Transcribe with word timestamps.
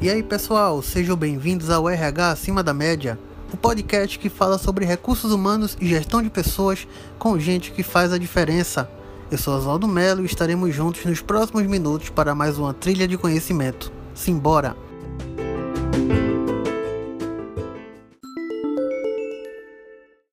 E 0.00 0.08
aí, 0.08 0.22
pessoal, 0.22 0.80
sejam 0.80 1.16
bem-vindos 1.16 1.70
ao 1.70 1.88
RH 1.88 2.30
Acima 2.30 2.62
da 2.62 2.72
Média, 2.72 3.18
o 3.52 3.56
podcast 3.56 4.16
que 4.16 4.28
fala 4.28 4.56
sobre 4.56 4.84
recursos 4.84 5.32
humanos 5.32 5.76
e 5.80 5.88
gestão 5.88 6.22
de 6.22 6.30
pessoas 6.30 6.86
com 7.18 7.36
gente 7.36 7.72
que 7.72 7.82
faz 7.82 8.12
a 8.12 8.18
diferença. 8.18 8.88
Eu 9.28 9.36
sou 9.36 9.56
Oswaldo 9.56 9.88
Melo 9.88 10.22
e 10.22 10.26
estaremos 10.26 10.72
juntos 10.72 11.04
nos 11.04 11.20
próximos 11.20 11.64
minutos 11.64 12.10
para 12.10 12.32
mais 12.32 12.58
uma 12.58 12.72
trilha 12.72 13.08
de 13.08 13.18
conhecimento. 13.18 13.92
Simbora! 14.14 14.76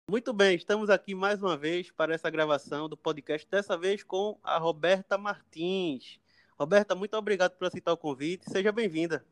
Muito 0.07 0.31
bem, 0.31 0.55
estamos 0.55 0.91
aqui 0.91 1.15
mais 1.15 1.41
uma 1.41 1.57
vez 1.57 1.89
para 1.89 2.13
essa 2.13 2.29
gravação 2.29 2.87
do 2.87 2.95
podcast, 2.95 3.47
dessa 3.49 3.75
vez 3.75 4.03
com 4.03 4.37
a 4.43 4.59
Roberta 4.59 5.17
Martins. 5.17 6.19
Roberta, 6.55 6.93
muito 6.93 7.17
obrigado 7.17 7.57
por 7.57 7.65
aceitar 7.65 7.93
o 7.93 7.97
convite. 7.97 8.45
Seja 8.51 8.71
bem-vinda. 8.71 9.25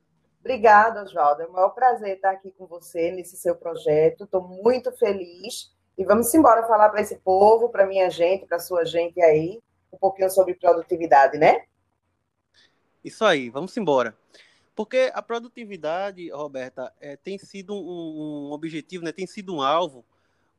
Obrigada, 0.43 1.01
Oswaldo. 1.01 1.41
É 1.41 1.47
um 1.47 1.53
maior 1.53 1.69
prazer 1.69 2.17
estar 2.17 2.31
aqui 2.31 2.51
com 2.51 2.67
você 2.67 3.11
nesse 3.11 3.37
seu 3.37 3.55
projeto. 3.55 4.25
Estou 4.25 4.45
muito 4.45 4.91
feliz. 4.91 5.73
E 5.97 6.03
vamos 6.03 6.33
embora 6.33 6.67
falar 6.67 6.89
para 6.89 6.99
esse 6.99 7.15
povo, 7.19 7.69
para 7.69 7.87
minha 7.87 8.09
gente, 8.09 8.45
para 8.45 8.59
sua 8.59 8.83
gente 8.83 9.21
aí, 9.21 9.61
um 9.91 9.97
pouquinho 9.97 10.29
sobre 10.29 10.53
produtividade, 10.55 11.37
né? 11.37 11.63
Isso 13.01 13.23
aí, 13.23 13.49
vamos 13.49 13.77
embora. 13.77 14.17
Porque 14.75 15.11
a 15.13 15.21
produtividade, 15.21 16.29
Roberta, 16.29 16.93
é, 16.99 17.15
tem 17.15 17.37
sido 17.37 17.73
um, 17.73 18.49
um, 18.49 18.51
objetivo, 18.51 19.05
né, 19.05 19.13
tem 19.13 19.27
sido 19.27 19.55
um 19.55 19.61
alvo 19.61 20.03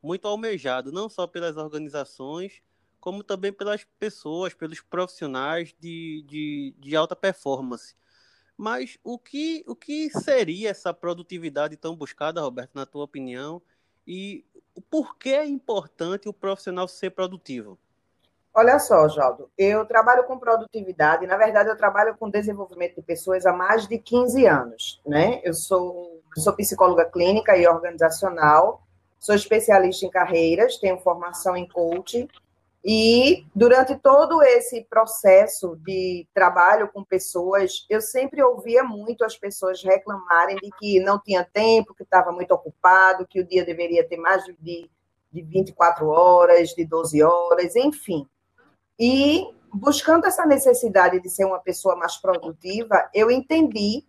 muito 0.02 0.26
almejado, 0.26 0.92
não 0.92 1.10
só 1.10 1.26
pelas 1.26 1.58
organizações, 1.58 2.62
como 3.00 3.22
também 3.22 3.52
pelas 3.52 3.84
pessoas, 3.98 4.54
pelos 4.54 4.80
profissionais 4.80 5.74
de, 5.78 6.24
de, 6.26 6.74
de 6.78 6.96
alta 6.96 7.14
performance. 7.14 7.94
Mas 8.56 8.98
o 9.02 9.18
que, 9.18 9.64
o 9.66 9.74
que 9.74 10.08
seria 10.10 10.70
essa 10.70 10.94
produtividade 10.94 11.76
tão 11.76 11.96
buscada, 11.96 12.40
Roberto, 12.40 12.74
na 12.74 12.86
tua 12.86 13.04
opinião? 13.04 13.60
E 14.06 14.44
por 14.90 15.16
que 15.16 15.30
é 15.30 15.44
importante 15.44 16.28
o 16.28 16.32
profissional 16.32 16.86
ser 16.86 17.10
produtivo? 17.10 17.78
Olha 18.56 18.78
só, 18.78 19.08
Jaldo, 19.08 19.50
eu 19.58 19.84
trabalho 19.84 20.24
com 20.24 20.38
produtividade, 20.38 21.26
na 21.26 21.36
verdade 21.36 21.68
eu 21.68 21.76
trabalho 21.76 22.16
com 22.16 22.30
desenvolvimento 22.30 22.94
de 22.94 23.02
pessoas 23.02 23.44
há 23.44 23.52
mais 23.52 23.88
de 23.88 23.98
15 23.98 24.46
anos, 24.46 25.02
né? 25.04 25.40
Eu 25.42 25.52
sou, 25.52 26.22
sou 26.36 26.54
psicóloga 26.54 27.04
clínica 27.04 27.56
e 27.56 27.66
organizacional, 27.66 28.86
sou 29.18 29.34
especialista 29.34 30.06
em 30.06 30.10
carreiras, 30.10 30.78
tenho 30.78 31.00
formação 31.00 31.56
em 31.56 31.66
coaching 31.66 32.28
e 32.84 33.46
durante 33.54 33.96
todo 33.96 34.42
esse 34.42 34.84
processo 34.84 35.74
de 35.76 36.28
trabalho 36.34 36.90
com 36.92 37.02
pessoas, 37.02 37.86
eu 37.88 37.98
sempre 37.98 38.42
ouvia 38.42 38.84
muito 38.84 39.24
as 39.24 39.38
pessoas 39.38 39.82
reclamarem 39.82 40.56
de 40.56 40.70
que 40.78 41.00
não 41.00 41.18
tinha 41.18 41.48
tempo, 41.50 41.94
que 41.94 42.02
estava 42.02 42.30
muito 42.30 42.52
ocupado, 42.52 43.26
que 43.26 43.40
o 43.40 43.46
dia 43.46 43.64
deveria 43.64 44.06
ter 44.06 44.18
mais 44.18 44.44
de, 44.44 44.90
de 45.32 45.42
24 45.42 46.06
horas, 46.08 46.74
de 46.74 46.84
12 46.84 47.22
horas, 47.22 47.74
enfim. 47.74 48.28
E 49.00 49.48
buscando 49.72 50.26
essa 50.26 50.44
necessidade 50.44 51.20
de 51.20 51.30
ser 51.30 51.46
uma 51.46 51.60
pessoa 51.60 51.96
mais 51.96 52.18
produtiva, 52.18 53.08
eu 53.14 53.30
entendi 53.30 54.04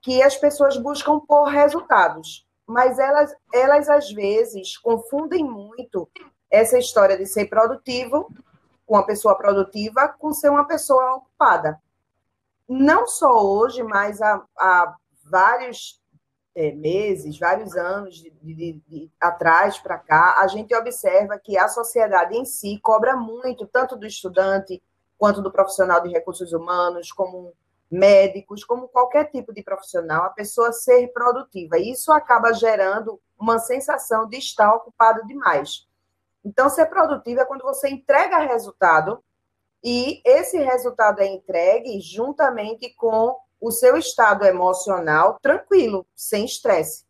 que 0.00 0.22
as 0.22 0.36
pessoas 0.36 0.76
buscam 0.76 1.18
por 1.18 1.48
resultados, 1.48 2.46
mas 2.64 2.96
elas, 3.00 3.34
elas 3.52 3.88
às 3.88 4.12
vezes 4.12 4.78
confundem 4.78 5.42
muito 5.42 6.08
essa 6.50 6.78
história 6.78 7.16
de 7.16 7.26
ser 7.26 7.46
produtivo, 7.46 8.28
uma 8.86 9.06
pessoa 9.06 9.36
produtiva, 9.36 10.08
com 10.08 10.32
ser 10.32 10.50
uma 10.50 10.64
pessoa 10.66 11.14
ocupada. 11.14 11.80
Não 12.68 13.06
só 13.06 13.44
hoje, 13.44 13.82
mas 13.82 14.20
há, 14.20 14.42
há 14.58 14.96
vários 15.24 16.00
é, 16.54 16.72
meses, 16.72 17.38
vários 17.38 17.76
anos 17.76 18.16
de, 18.16 18.30
de, 18.42 18.82
de 18.88 19.10
atrás 19.20 19.78
para 19.78 19.98
cá, 19.98 20.40
a 20.40 20.46
gente 20.48 20.74
observa 20.74 21.38
que 21.38 21.56
a 21.56 21.68
sociedade 21.68 22.36
em 22.36 22.44
si 22.44 22.78
cobra 22.82 23.16
muito, 23.16 23.66
tanto 23.66 23.96
do 23.96 24.06
estudante 24.06 24.82
quanto 25.16 25.40
do 25.40 25.52
profissional 25.52 26.00
de 26.02 26.08
recursos 26.08 26.52
humanos, 26.52 27.12
como 27.12 27.52
médicos, 27.90 28.64
como 28.64 28.88
qualquer 28.88 29.30
tipo 29.30 29.52
de 29.52 29.62
profissional, 29.62 30.24
a 30.24 30.30
pessoa 30.30 30.72
ser 30.72 31.08
produtiva. 31.12 31.78
Isso 31.78 32.12
acaba 32.12 32.52
gerando 32.52 33.20
uma 33.38 33.58
sensação 33.58 34.28
de 34.28 34.38
estar 34.38 34.72
ocupado 34.74 35.26
demais. 35.26 35.88
Então, 36.44 36.68
ser 36.68 36.86
produtivo 36.86 37.40
é 37.40 37.44
quando 37.44 37.62
você 37.62 37.88
entrega 37.88 38.38
resultado 38.38 39.22
e 39.82 40.20
esse 40.24 40.58
resultado 40.58 41.20
é 41.20 41.26
entregue 41.26 42.00
juntamente 42.00 42.94
com 42.94 43.36
o 43.60 43.70
seu 43.70 43.96
estado 43.96 44.44
emocional 44.44 45.38
tranquilo, 45.40 46.06
sem 46.14 46.44
estresse. 46.44 47.04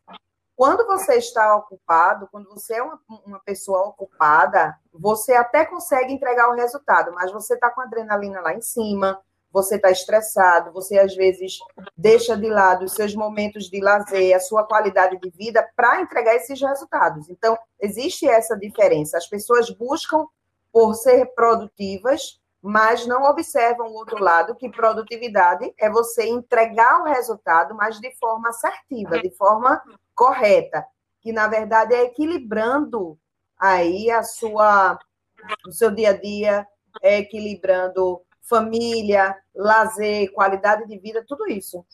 Quando 0.56 0.86
você 0.86 1.14
está 1.14 1.56
ocupado, 1.56 2.28
quando 2.30 2.50
você 2.50 2.74
é 2.74 2.82
uma, 2.82 3.00
uma, 3.24 3.40
pessoa 3.40 3.88
ocupada, 3.88 4.76
você 4.92 5.32
até 5.32 5.64
consegue 5.64 6.12
entregar 6.12 6.50
o 6.50 6.54
resultado, 6.54 7.12
mas 7.14 7.32
você 7.32 7.54
está 7.54 7.70
com 7.70 7.80
adrenalina 7.80 8.42
lá 8.42 8.52
em 8.52 8.60
cima, 8.60 9.18
você 9.52 9.76
está 9.76 9.90
estressado, 9.90 10.72
você 10.72 10.98
às 10.98 11.14
vezes 11.14 11.58
deixa 11.96 12.36
de 12.36 12.48
lado 12.48 12.84
os 12.84 12.92
seus 12.92 13.14
momentos 13.14 13.68
de 13.68 13.80
lazer, 13.80 14.34
a 14.34 14.40
sua 14.40 14.64
qualidade 14.64 15.18
de 15.18 15.30
vida 15.30 15.68
para 15.74 16.00
entregar 16.00 16.36
esses 16.36 16.60
resultados. 16.60 17.28
Então, 17.28 17.58
existe 17.80 18.28
essa 18.28 18.56
diferença. 18.56 19.18
As 19.18 19.26
pessoas 19.26 19.70
buscam 19.70 20.26
por 20.72 20.94
ser 20.94 21.26
produtivas, 21.34 22.40
mas 22.62 23.06
não 23.06 23.24
observam 23.24 23.88
o 23.88 23.94
outro 23.94 24.22
lado, 24.22 24.54
que 24.54 24.70
produtividade 24.70 25.72
é 25.78 25.90
você 25.90 26.28
entregar 26.28 27.00
o 27.00 27.04
resultado, 27.04 27.74
mas 27.74 27.98
de 27.98 28.14
forma 28.18 28.50
assertiva, 28.50 29.20
de 29.20 29.30
forma 29.30 29.82
correta, 30.14 30.84
que 31.20 31.32
na 31.32 31.48
verdade 31.48 31.94
é 31.94 32.04
equilibrando 32.04 33.18
aí 33.58 34.10
a 34.10 34.22
sua 34.22 34.98
o 35.66 35.72
seu 35.72 35.90
dia 35.90 36.10
a 36.10 36.16
dia, 36.16 36.66
é 37.02 37.18
equilibrando 37.18 38.20
família, 38.50 39.36
lazer, 39.54 40.32
qualidade 40.32 40.86
de 40.86 40.98
vida, 40.98 41.24
tudo 41.26 41.48
isso. 41.48 41.86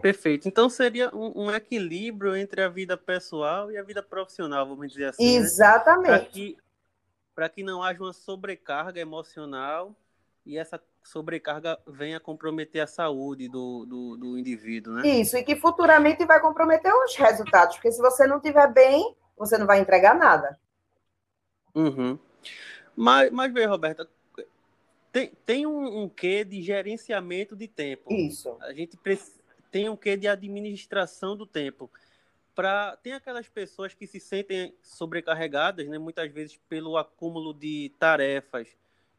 Perfeito. 0.00 0.48
Então 0.48 0.68
seria 0.68 1.14
um, 1.14 1.44
um 1.44 1.50
equilíbrio 1.50 2.34
entre 2.34 2.62
a 2.62 2.68
vida 2.68 2.96
pessoal 2.96 3.70
e 3.70 3.78
a 3.78 3.82
vida 3.82 4.02
profissional, 4.02 4.66
vamos 4.66 4.88
dizer 4.88 5.06
assim. 5.06 5.22
Né? 5.22 5.36
Exatamente. 5.36 6.50
Né? 6.50 6.56
Para 7.34 7.48
que, 7.48 7.56
que 7.56 7.62
não 7.62 7.82
haja 7.82 8.02
uma 8.02 8.12
sobrecarga 8.12 9.00
emocional 9.00 9.94
e 10.44 10.58
essa 10.58 10.80
sobrecarga 11.04 11.78
venha 11.86 12.18
comprometer 12.18 12.82
a 12.82 12.86
saúde 12.86 13.48
do, 13.48 13.84
do, 13.86 14.16
do, 14.16 14.38
indivíduo, 14.38 14.94
né? 14.94 15.06
Isso, 15.06 15.36
e 15.36 15.42
que 15.42 15.56
futuramente 15.56 16.24
vai 16.24 16.40
comprometer 16.40 16.92
os 16.92 17.14
resultados, 17.16 17.76
porque 17.76 17.92
se 17.92 18.00
você 18.00 18.26
não 18.26 18.36
estiver 18.36 18.72
bem, 18.72 19.16
você 19.36 19.58
não 19.58 19.66
vai 19.66 19.80
entregar 19.80 20.14
nada. 20.14 20.58
Uhum. 21.74 22.18
Mas, 22.96 23.30
mas 23.30 23.52
vê, 23.52 23.64
Roberta, 23.64 24.08
tem, 25.12 25.32
tem 25.44 25.66
um, 25.66 26.02
um 26.02 26.08
quê 26.08 26.42
de 26.42 26.62
gerenciamento 26.62 27.54
de 27.54 27.68
tempo. 27.68 28.10
Isso. 28.12 28.56
A 28.60 28.72
gente 28.72 28.98
tem 29.70 29.88
um 29.88 29.96
quê 29.96 30.16
de 30.16 30.26
administração 30.26 31.36
do 31.36 31.46
tempo. 31.46 31.90
Pra, 32.54 32.96
tem 32.96 33.12
aquelas 33.12 33.48
pessoas 33.48 33.94
que 33.94 34.06
se 34.06 34.18
sentem 34.18 34.74
sobrecarregadas, 34.82 35.86
né, 35.86 35.98
muitas 35.98 36.30
vezes 36.32 36.58
pelo 36.68 36.96
acúmulo 36.96 37.52
de 37.54 37.92
tarefas 37.98 38.68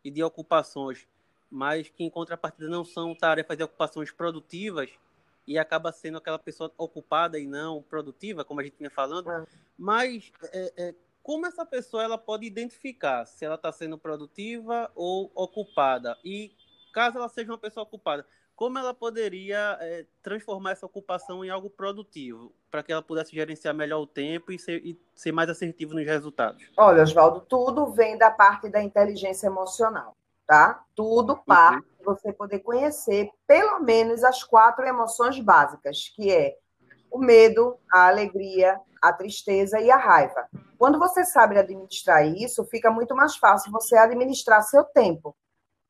e 0.04 0.12
de 0.12 0.24
ocupações, 0.24 1.08
mas 1.50 1.90
que 1.90 2.04
em 2.04 2.10
contrapartida 2.10 2.68
não 2.68 2.84
são 2.84 3.16
tarefas 3.16 3.60
e 3.60 3.64
ocupações 3.64 4.12
produtivas 4.12 4.90
e 5.48 5.58
acaba 5.58 5.92
sendo 5.92 6.18
aquela 6.18 6.40
pessoa 6.40 6.72
ocupada 6.78 7.40
e 7.40 7.46
não 7.46 7.82
produtiva, 7.82 8.46
como 8.46 8.60
a 8.60 8.64
gente 8.64 8.78
vinha 8.78 8.90
falando. 8.90 9.32
É. 9.32 9.46
Mas 9.78 10.32
é, 10.52 10.74
é, 10.78 10.96
como 11.24 11.46
essa 11.46 11.66
pessoa 11.66 12.04
ela 12.04 12.18
pode 12.18 12.46
identificar 12.46 13.26
se 13.26 13.46
ela 13.46 13.56
está 13.56 13.72
sendo 13.72 13.98
produtiva 13.98 14.92
ou 14.94 15.32
ocupada? 15.34 16.18
E 16.24 16.52
caso 16.94 17.18
ela 17.18 17.30
seja 17.30 17.52
uma 17.52 17.58
pessoa 17.58 17.86
ocupada, 17.86 18.26
como 18.56 18.78
ela 18.78 18.94
poderia 18.94 19.78
é, 19.82 20.06
transformar 20.22 20.72
essa 20.72 20.86
ocupação 20.86 21.44
em 21.44 21.50
algo 21.50 21.70
produtivo, 21.70 22.54
para 22.70 22.84
que 22.84 22.92
ela 22.92 23.02
pudesse 23.02 23.34
gerenciar 23.34 23.74
melhor 23.74 24.02
o 24.02 24.08
tempo 24.08 24.52
e 24.52 24.60
ser, 24.60 24.86
e 24.86 25.00
ser 25.16 25.32
mais 25.32 25.50
assertivo 25.50 25.96
nos 25.96 26.06
resultados? 26.06 26.64
Olha, 26.78 27.02
Oswaldo, 27.02 27.42
tudo 27.42 27.88
vem 27.88 28.18
da 28.18 28.30
parte 28.30 28.70
da 28.70 28.84
inteligência 28.84 29.48
emocional, 29.48 30.16
tá? 30.46 30.86
Tudo 30.94 31.38
parte 31.38 31.88
uhum. 32.00 32.06
você 32.06 32.32
poder 32.32 32.60
conhecer 32.60 33.32
pelo 33.48 33.80
menos 33.80 34.24
as 34.24 34.44
quatro 34.44 34.86
emoções 34.86 35.40
básicas, 35.40 36.10
que 36.16 36.32
é 36.32 36.56
o 37.14 37.20
medo, 37.20 37.78
a 37.94 38.08
alegria, 38.08 38.80
a 39.00 39.14
tristeza 39.14 39.80
e 39.80 39.92
a 39.92 39.98
raiva. 39.98 40.48
Quando 40.80 40.98
você 40.98 41.24
sabe 41.24 41.58
administrar 41.60 42.26
isso, 42.26 42.66
fica 42.66 42.90
muito 42.90 43.16
mais 43.16 43.38
fácil 43.38 43.72
você 43.72 43.96
administrar 43.96 44.64
seu 44.64 44.84
tempo. 44.84 45.36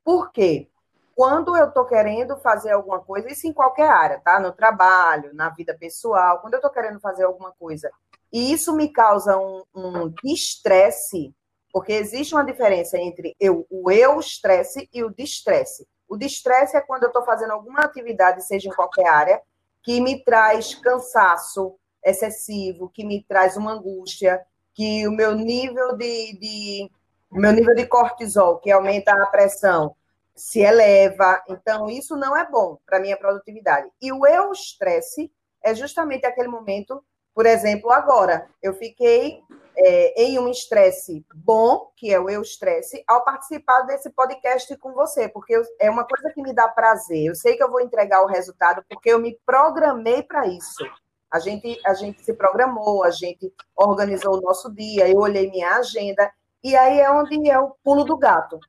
Por 0.04 0.32
quê? 0.34 0.70
Quando 1.16 1.56
eu 1.56 1.68
estou 1.68 1.86
querendo 1.86 2.36
fazer 2.38 2.72
alguma 2.72 3.00
coisa, 3.00 3.32
isso 3.32 3.48
em 3.48 3.54
qualquer 3.54 3.90
área, 3.90 4.20
tá? 4.20 4.40
No 4.40 4.52
trabalho, 4.52 5.34
na 5.34 5.50
vida 5.50 5.76
pessoal, 5.80 6.42
quando 6.42 6.56
eu 6.56 6.58
estou 6.58 6.72
querendo 6.72 7.00
fazer 7.00 7.24
alguma 7.24 7.54
coisa, 7.54 7.90
e 8.32 8.52
isso 8.52 8.76
me 8.76 8.92
causa 8.92 9.38
um, 9.38 9.64
um 9.74 10.14
estresse, 10.26 11.34
porque 11.72 11.94
existe 11.94 12.34
uma 12.36 12.44
diferença 12.44 12.98
entre 12.98 13.36
eu, 13.40 13.66
o 13.70 13.90
eu 13.90 14.20
estresse 14.20 14.90
e 14.92 15.04
o 15.04 15.10
destresse. 15.10 15.88
O 16.10 16.18
de 16.18 16.26
estresse 16.26 16.76
é 16.76 16.82
quando 16.82 17.04
eu 17.04 17.08
estou 17.08 17.24
fazendo 17.24 17.52
alguma 17.52 17.80
atividade, 17.80 18.46
seja 18.46 18.68
em 18.68 18.74
qualquer 18.74 19.08
área, 19.08 19.42
que 19.84 20.00
me 20.00 20.24
traz 20.24 20.74
cansaço 20.76 21.76
excessivo, 22.04 22.90
que 22.90 23.06
me 23.06 23.24
traz 23.24 23.58
uma 23.58 23.74
angústia, 23.74 24.42
que 24.74 25.08
o 25.08 25.12
meu 25.12 25.36
nível 25.36 25.96
de, 25.96 26.38
de 26.40 26.92
meu 27.32 27.52
nível 27.52 27.76
de 27.76 27.86
cortisol, 27.86 28.60
que 28.60 28.72
aumenta 28.72 29.12
a 29.12 29.26
pressão, 29.28 29.96
se 30.36 30.62
eleva. 30.62 31.44
Então, 31.50 31.90
isso 31.90 32.16
não 32.16 32.36
é 32.36 32.50
bom 32.50 32.78
para 32.86 32.98
a 32.98 33.02
minha 33.02 33.18
produtividade. 33.18 33.90
E 34.02 34.12
o 34.12 34.26
eu 34.26 34.52
estresse 34.52 35.32
é 35.64 35.74
justamente 35.74 36.26
aquele 36.26 36.48
momento, 36.48 37.04
por 37.34 37.46
exemplo, 37.46 37.92
agora, 37.92 38.48
eu 38.62 38.74
fiquei 38.74 39.42
é, 39.76 40.24
em 40.24 40.40
um 40.40 40.50
estresse 40.50 41.26
bom, 41.34 41.92
que 41.96 42.14
é 42.14 42.20
o 42.20 42.30
eu 42.30 42.42
estresse, 42.42 43.04
ao 43.08 43.24
participar 43.24 43.82
desse 43.82 44.10
podcast 44.10 44.76
com 44.78 44.94
você, 44.94 45.28
porque 45.28 45.56
eu, 45.56 45.64
é 45.80 45.90
uma 45.90 46.06
coisa 46.06 46.32
que 46.34 46.42
me 46.42 46.54
dá 46.54 46.68
prazer. 46.68 47.26
Eu 47.26 47.36
sei 47.36 47.56
que 47.56 47.64
eu 47.64 47.72
vou 47.72 47.82
entregar 47.82 48.24
o 48.24 48.28
resultado 48.28 48.84
porque 48.90 49.10
eu 49.10 49.20
me 49.20 49.38
programei 49.46 50.24
para 50.24 50.48
isso. 50.48 50.84
A 51.32 51.40
gente, 51.40 51.80
a 51.86 51.94
gente 51.96 52.24
se 52.24 52.34
programou, 52.34 53.04
a 53.04 53.10
gente 53.10 53.52
organizou 53.76 54.38
o 54.38 54.42
nosso 54.42 54.72
dia, 54.72 55.10
eu 55.10 55.18
olhei 55.18 55.50
minha 55.50 55.78
agenda, 55.78 56.32
e 56.64 56.76
aí 56.76 57.00
é 57.00 57.12
onde 57.12 57.50
é 57.50 57.60
o 57.60 57.76
pulo 57.84 58.04
do 58.04 58.16
gato. 58.16 58.60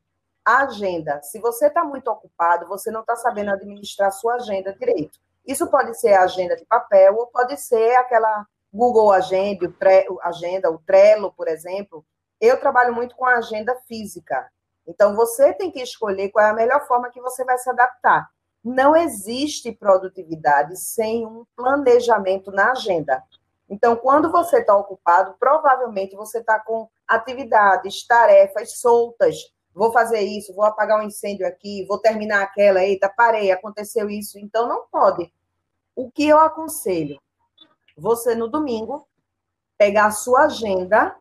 A 0.44 0.62
agenda. 0.64 1.20
Se 1.22 1.38
você 1.38 1.66
está 1.66 1.84
muito 1.84 2.08
ocupado, 2.08 2.66
você 2.66 2.90
não 2.90 3.00
está 3.00 3.16
sabendo 3.16 3.50
administrar 3.50 4.10
sua 4.12 4.36
agenda 4.36 4.74
direito. 4.74 5.18
Isso 5.46 5.66
pode 5.66 5.98
ser 5.98 6.14
a 6.14 6.22
agenda 6.22 6.56
de 6.56 6.64
papel 6.64 7.16
ou 7.16 7.26
pode 7.26 7.56
ser 7.60 7.96
aquela 7.96 8.46
Google 8.74 9.12
Agenda, 9.12 9.66
o, 9.66 9.72
tre, 9.72 10.04
agenda, 10.20 10.68
o 10.68 10.78
Trello, 10.80 11.32
por 11.32 11.46
exemplo. 11.46 12.04
Eu 12.40 12.58
trabalho 12.58 12.92
muito 12.92 13.14
com 13.14 13.24
a 13.24 13.36
agenda 13.36 13.72
física. 13.86 14.50
Então, 14.84 15.14
você 15.14 15.52
tem 15.52 15.70
que 15.70 15.80
escolher 15.80 16.30
qual 16.30 16.44
é 16.44 16.50
a 16.50 16.54
melhor 16.54 16.84
forma 16.84 17.08
que 17.08 17.20
você 17.20 17.44
vai 17.44 17.56
se 17.56 17.70
adaptar. 17.70 18.28
Não 18.64 18.96
existe 18.96 19.70
produtividade 19.70 20.76
sem 20.76 21.24
um 21.24 21.44
planejamento 21.54 22.50
na 22.50 22.72
agenda. 22.72 23.22
Então, 23.70 23.94
quando 23.94 24.32
você 24.32 24.58
está 24.58 24.76
ocupado, 24.76 25.36
provavelmente 25.38 26.16
você 26.16 26.40
está 26.40 26.58
com 26.58 26.88
atividades, 27.06 28.04
tarefas 28.04 28.78
soltas. 28.78 29.36
Vou 29.72 29.92
fazer 29.92 30.20
isso, 30.20 30.52
vou 30.52 30.64
apagar 30.64 30.98
um 30.98 31.06
incêndio 31.06 31.46
aqui, 31.46 31.86
vou 31.86 31.98
terminar 31.98 32.42
aquela, 32.42 32.82
eita, 32.82 33.08
parei, 33.08 33.52
aconteceu 33.52 34.10
isso. 34.10 34.36
Então, 34.36 34.68
não 34.68 34.84
pode. 34.90 35.32
O 35.94 36.10
que 36.10 36.26
eu 36.26 36.38
aconselho? 36.38 37.20
Você, 37.96 38.34
no 38.34 38.48
domingo, 38.48 39.06
pegar 39.78 40.06
a 40.06 40.10
sua 40.10 40.44
agenda 40.44 41.16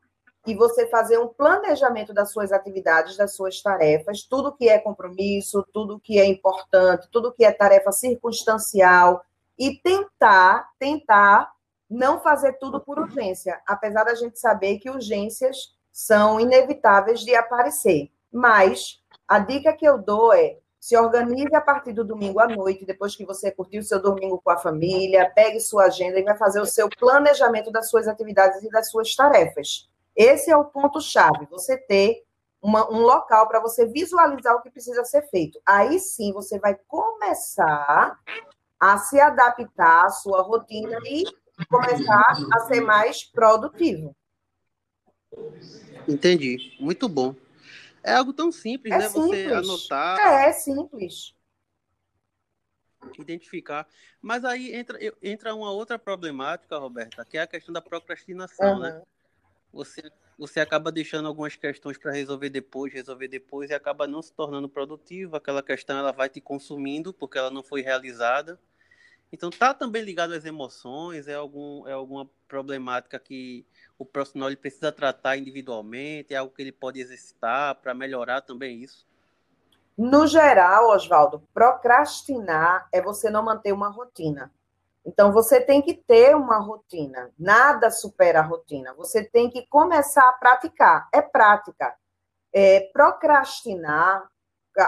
e 0.45 0.53
você 0.53 0.87
fazer 0.87 1.17
um 1.17 1.27
planejamento 1.27 2.13
das 2.13 2.31
suas 2.31 2.51
atividades, 2.51 3.15
das 3.15 3.35
suas 3.35 3.61
tarefas, 3.61 4.23
tudo 4.23 4.55
que 4.55 4.67
é 4.67 4.77
compromisso, 4.79 5.65
tudo 5.71 5.99
que 5.99 6.19
é 6.19 6.25
importante, 6.25 7.07
tudo 7.11 7.31
que 7.31 7.45
é 7.45 7.51
tarefa 7.51 7.91
circunstancial, 7.91 9.23
e 9.57 9.77
tentar, 9.77 10.69
tentar 10.79 11.53
não 11.89 12.19
fazer 12.19 12.53
tudo 12.53 12.81
por 12.81 12.99
urgência, 12.99 13.61
apesar 13.67 14.03
da 14.03 14.15
gente 14.15 14.39
saber 14.39 14.79
que 14.79 14.89
urgências 14.89 15.75
são 15.91 16.39
inevitáveis 16.39 17.19
de 17.21 17.35
aparecer. 17.35 18.11
Mas 18.31 18.99
a 19.27 19.39
dica 19.39 19.71
que 19.73 19.85
eu 19.85 19.97
dou 19.97 20.33
é 20.33 20.57
se 20.83 20.97
organize 20.97 21.55
a 21.55 21.61
partir 21.61 21.93
do 21.93 22.03
domingo 22.03 22.41
à 22.41 22.45
noite, 22.45 22.83
depois 22.83 23.15
que 23.15 23.25
você 23.25 23.49
curtiu 23.49 23.81
seu 23.81 24.01
domingo 24.01 24.41
com 24.43 24.51
a 24.51 24.57
família, 24.57 25.31
pegue 25.33 25.57
sua 25.61 25.85
agenda 25.85 26.19
e 26.19 26.23
vai 26.23 26.35
fazer 26.35 26.59
o 26.59 26.65
seu 26.65 26.89
planejamento 26.89 27.71
das 27.71 27.89
suas 27.89 28.05
atividades 28.05 28.61
e 28.61 28.69
das 28.69 28.89
suas 28.89 29.15
tarefas. 29.15 29.89
Esse 30.13 30.51
é 30.51 30.57
o 30.57 30.65
ponto-chave, 30.65 31.47
você 31.49 31.77
ter 31.77 32.25
uma, 32.61 32.91
um 32.91 32.99
local 32.99 33.47
para 33.47 33.61
você 33.61 33.85
visualizar 33.85 34.57
o 34.57 34.61
que 34.61 34.69
precisa 34.69 35.05
ser 35.05 35.21
feito. 35.29 35.57
Aí 35.65 35.97
sim 36.01 36.33
você 36.33 36.59
vai 36.59 36.77
começar 36.85 38.19
a 38.77 38.97
se 38.97 39.21
adaptar 39.21 40.07
à 40.07 40.09
sua 40.09 40.41
rotina 40.41 40.97
e 41.05 41.23
começar 41.69 42.25
a 42.53 42.59
ser 42.67 42.81
mais 42.81 43.23
produtivo. 43.23 44.13
Entendi. 46.09 46.75
Muito 46.77 47.07
bom. 47.07 47.33
É 48.03 48.13
algo 48.13 48.33
tão 48.33 48.51
simples, 48.51 48.93
é 48.93 48.97
né? 48.97 49.09
Simples. 49.09 49.45
Você 49.45 49.53
anotar. 49.53 50.19
É, 50.19 50.49
é 50.49 50.51
simples. 50.53 51.33
Identificar. 53.17 53.87
Mas 54.21 54.45
aí 54.45 54.73
entra, 54.73 54.97
entra 55.21 55.55
uma 55.55 55.71
outra 55.71 55.97
problemática, 55.97 56.77
Roberta, 56.77 57.25
que 57.25 57.37
é 57.37 57.41
a 57.41 57.47
questão 57.47 57.73
da 57.73 57.81
procrastinação, 57.81 58.75
uhum. 58.75 58.79
né? 58.79 59.01
Você, 59.71 60.11
você 60.37 60.59
acaba 60.59 60.91
deixando 60.91 61.27
algumas 61.27 61.55
questões 61.55 61.97
para 61.97 62.11
resolver 62.11 62.49
depois, 62.49 62.93
resolver 62.93 63.27
depois, 63.27 63.69
e 63.69 63.73
acaba 63.73 64.05
não 64.05 64.21
se 64.21 64.31
tornando 64.33 64.69
produtivo. 64.69 65.35
Aquela 65.35 65.63
questão 65.63 65.97
ela 65.97 66.11
vai 66.11 66.29
te 66.29 66.39
consumindo 66.39 67.13
porque 67.13 67.37
ela 67.37 67.49
não 67.49 67.63
foi 67.63 67.81
realizada. 67.81 68.59
Então 69.33 69.49
tá 69.49 69.73
também 69.73 70.03
ligado 70.03 70.31
às 70.31 70.45
emoções, 70.45 71.27
é, 71.27 71.33
algum, 71.33 71.87
é 71.87 71.93
alguma 71.93 72.29
problemática 72.47 73.17
que 73.17 73.65
o 73.97 74.05
profissional 74.05 74.47
ele 74.47 74.55
precisa 74.55 74.91
tratar 74.91 75.37
individualmente, 75.37 76.35
é 76.35 76.37
algo 76.37 76.53
que 76.53 76.61
ele 76.61 76.71
pode 76.71 77.01
exercitar 77.01 77.73
para 77.81 77.95
melhorar 77.95 78.41
também 78.41 78.83
isso? 78.83 79.07
No 79.97 80.27
geral, 80.27 80.91
Oswaldo, 80.91 81.41
procrastinar 81.51 82.87
é 82.91 83.01
você 83.01 83.31
não 83.31 83.41
manter 83.41 83.73
uma 83.73 83.89
rotina. 83.89 84.51
Então, 85.03 85.31
você 85.31 85.59
tem 85.59 85.81
que 85.81 85.95
ter 85.95 86.35
uma 86.35 86.59
rotina. 86.59 87.31
Nada 87.37 87.89
supera 87.89 88.39
a 88.39 88.43
rotina. 88.43 88.93
Você 88.93 89.23
tem 89.23 89.49
que 89.49 89.67
começar 89.67 90.29
a 90.29 90.33
praticar. 90.33 91.09
É 91.11 91.21
prática. 91.21 91.93
É, 92.53 92.89
procrastinar, 92.93 94.27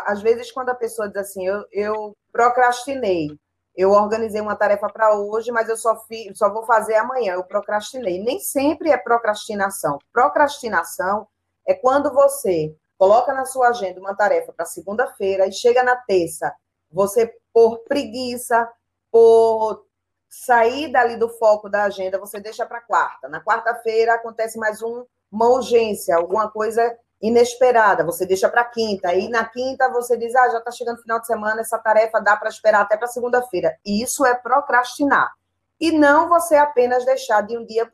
às 0.05 0.21
vezes, 0.21 0.51
quando 0.51 0.69
a 0.69 0.75
pessoa 0.75 1.07
diz 1.07 1.17
assim, 1.17 1.45
eu, 1.45 1.65
eu 1.71 2.17
procrastinei, 2.31 3.37
eu 3.75 3.91
organizei 3.91 4.39
uma 4.39 4.55
tarefa 4.55 4.87
para 4.89 5.15
hoje, 5.15 5.51
mas 5.51 5.67
eu 5.67 5.75
só, 5.75 6.01
só 6.33 6.51
vou 6.51 6.65
fazer 6.65 6.95
amanhã, 6.95 7.33
eu 7.33 7.43
procrastinei. 7.43 8.23
Nem 8.23 8.39
sempre 8.39 8.89
é 8.89 8.97
procrastinação. 8.97 9.99
Procrastinação 10.13 11.27
é 11.67 11.73
quando 11.73 12.13
você 12.13 12.75
coloca 12.97 13.33
na 13.33 13.45
sua 13.45 13.69
agenda 13.69 13.99
uma 13.99 14.15
tarefa 14.15 14.53
para 14.53 14.65
segunda-feira 14.65 15.47
e 15.47 15.51
chega 15.51 15.83
na 15.83 15.95
terça, 15.95 16.53
você, 16.89 17.33
por 17.51 17.79
preguiça, 17.79 18.69
por 19.11 19.85
sair 20.29 20.91
dali 20.91 21.17
do 21.17 21.29
foco 21.29 21.69
da 21.69 21.83
agenda, 21.83 22.19
você 22.19 22.39
deixa 22.39 22.65
para 22.65 22.81
quarta. 22.81 23.27
Na 23.27 23.43
quarta-feira 23.43 24.13
acontece 24.13 24.57
mais 24.57 24.81
um, 24.81 25.05
uma 25.31 25.49
urgência, 25.49 26.15
alguma 26.15 26.49
coisa 26.49 26.97
inesperada, 27.21 28.03
você 28.03 28.25
deixa 28.25 28.49
para 28.49 28.63
quinta, 28.63 29.13
e 29.13 29.29
na 29.29 29.45
quinta 29.45 29.89
você 29.89 30.17
diz, 30.17 30.35
ah, 30.35 30.49
já 30.49 30.59
está 30.59 30.71
chegando 30.71 30.97
o 30.97 31.01
final 31.01 31.19
de 31.19 31.27
semana, 31.27 31.61
essa 31.61 31.77
tarefa 31.77 32.19
dá 32.19 32.35
para 32.35 32.49
esperar 32.49 32.81
até 32.81 32.97
para 32.97 33.07
segunda-feira. 33.07 33.75
Isso 33.85 34.25
é 34.25 34.35
procrastinar. 34.35 35.31
E 35.79 35.91
não 35.91 36.29
você 36.29 36.55
apenas 36.55 37.05
deixar 37.05 37.41
de 37.41 37.57
um 37.57 37.65
dia 37.65 37.89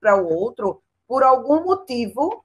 para 0.00 0.16
o 0.16 0.32
outro 0.32 0.82
por 1.06 1.22
algum 1.22 1.64
motivo 1.64 2.44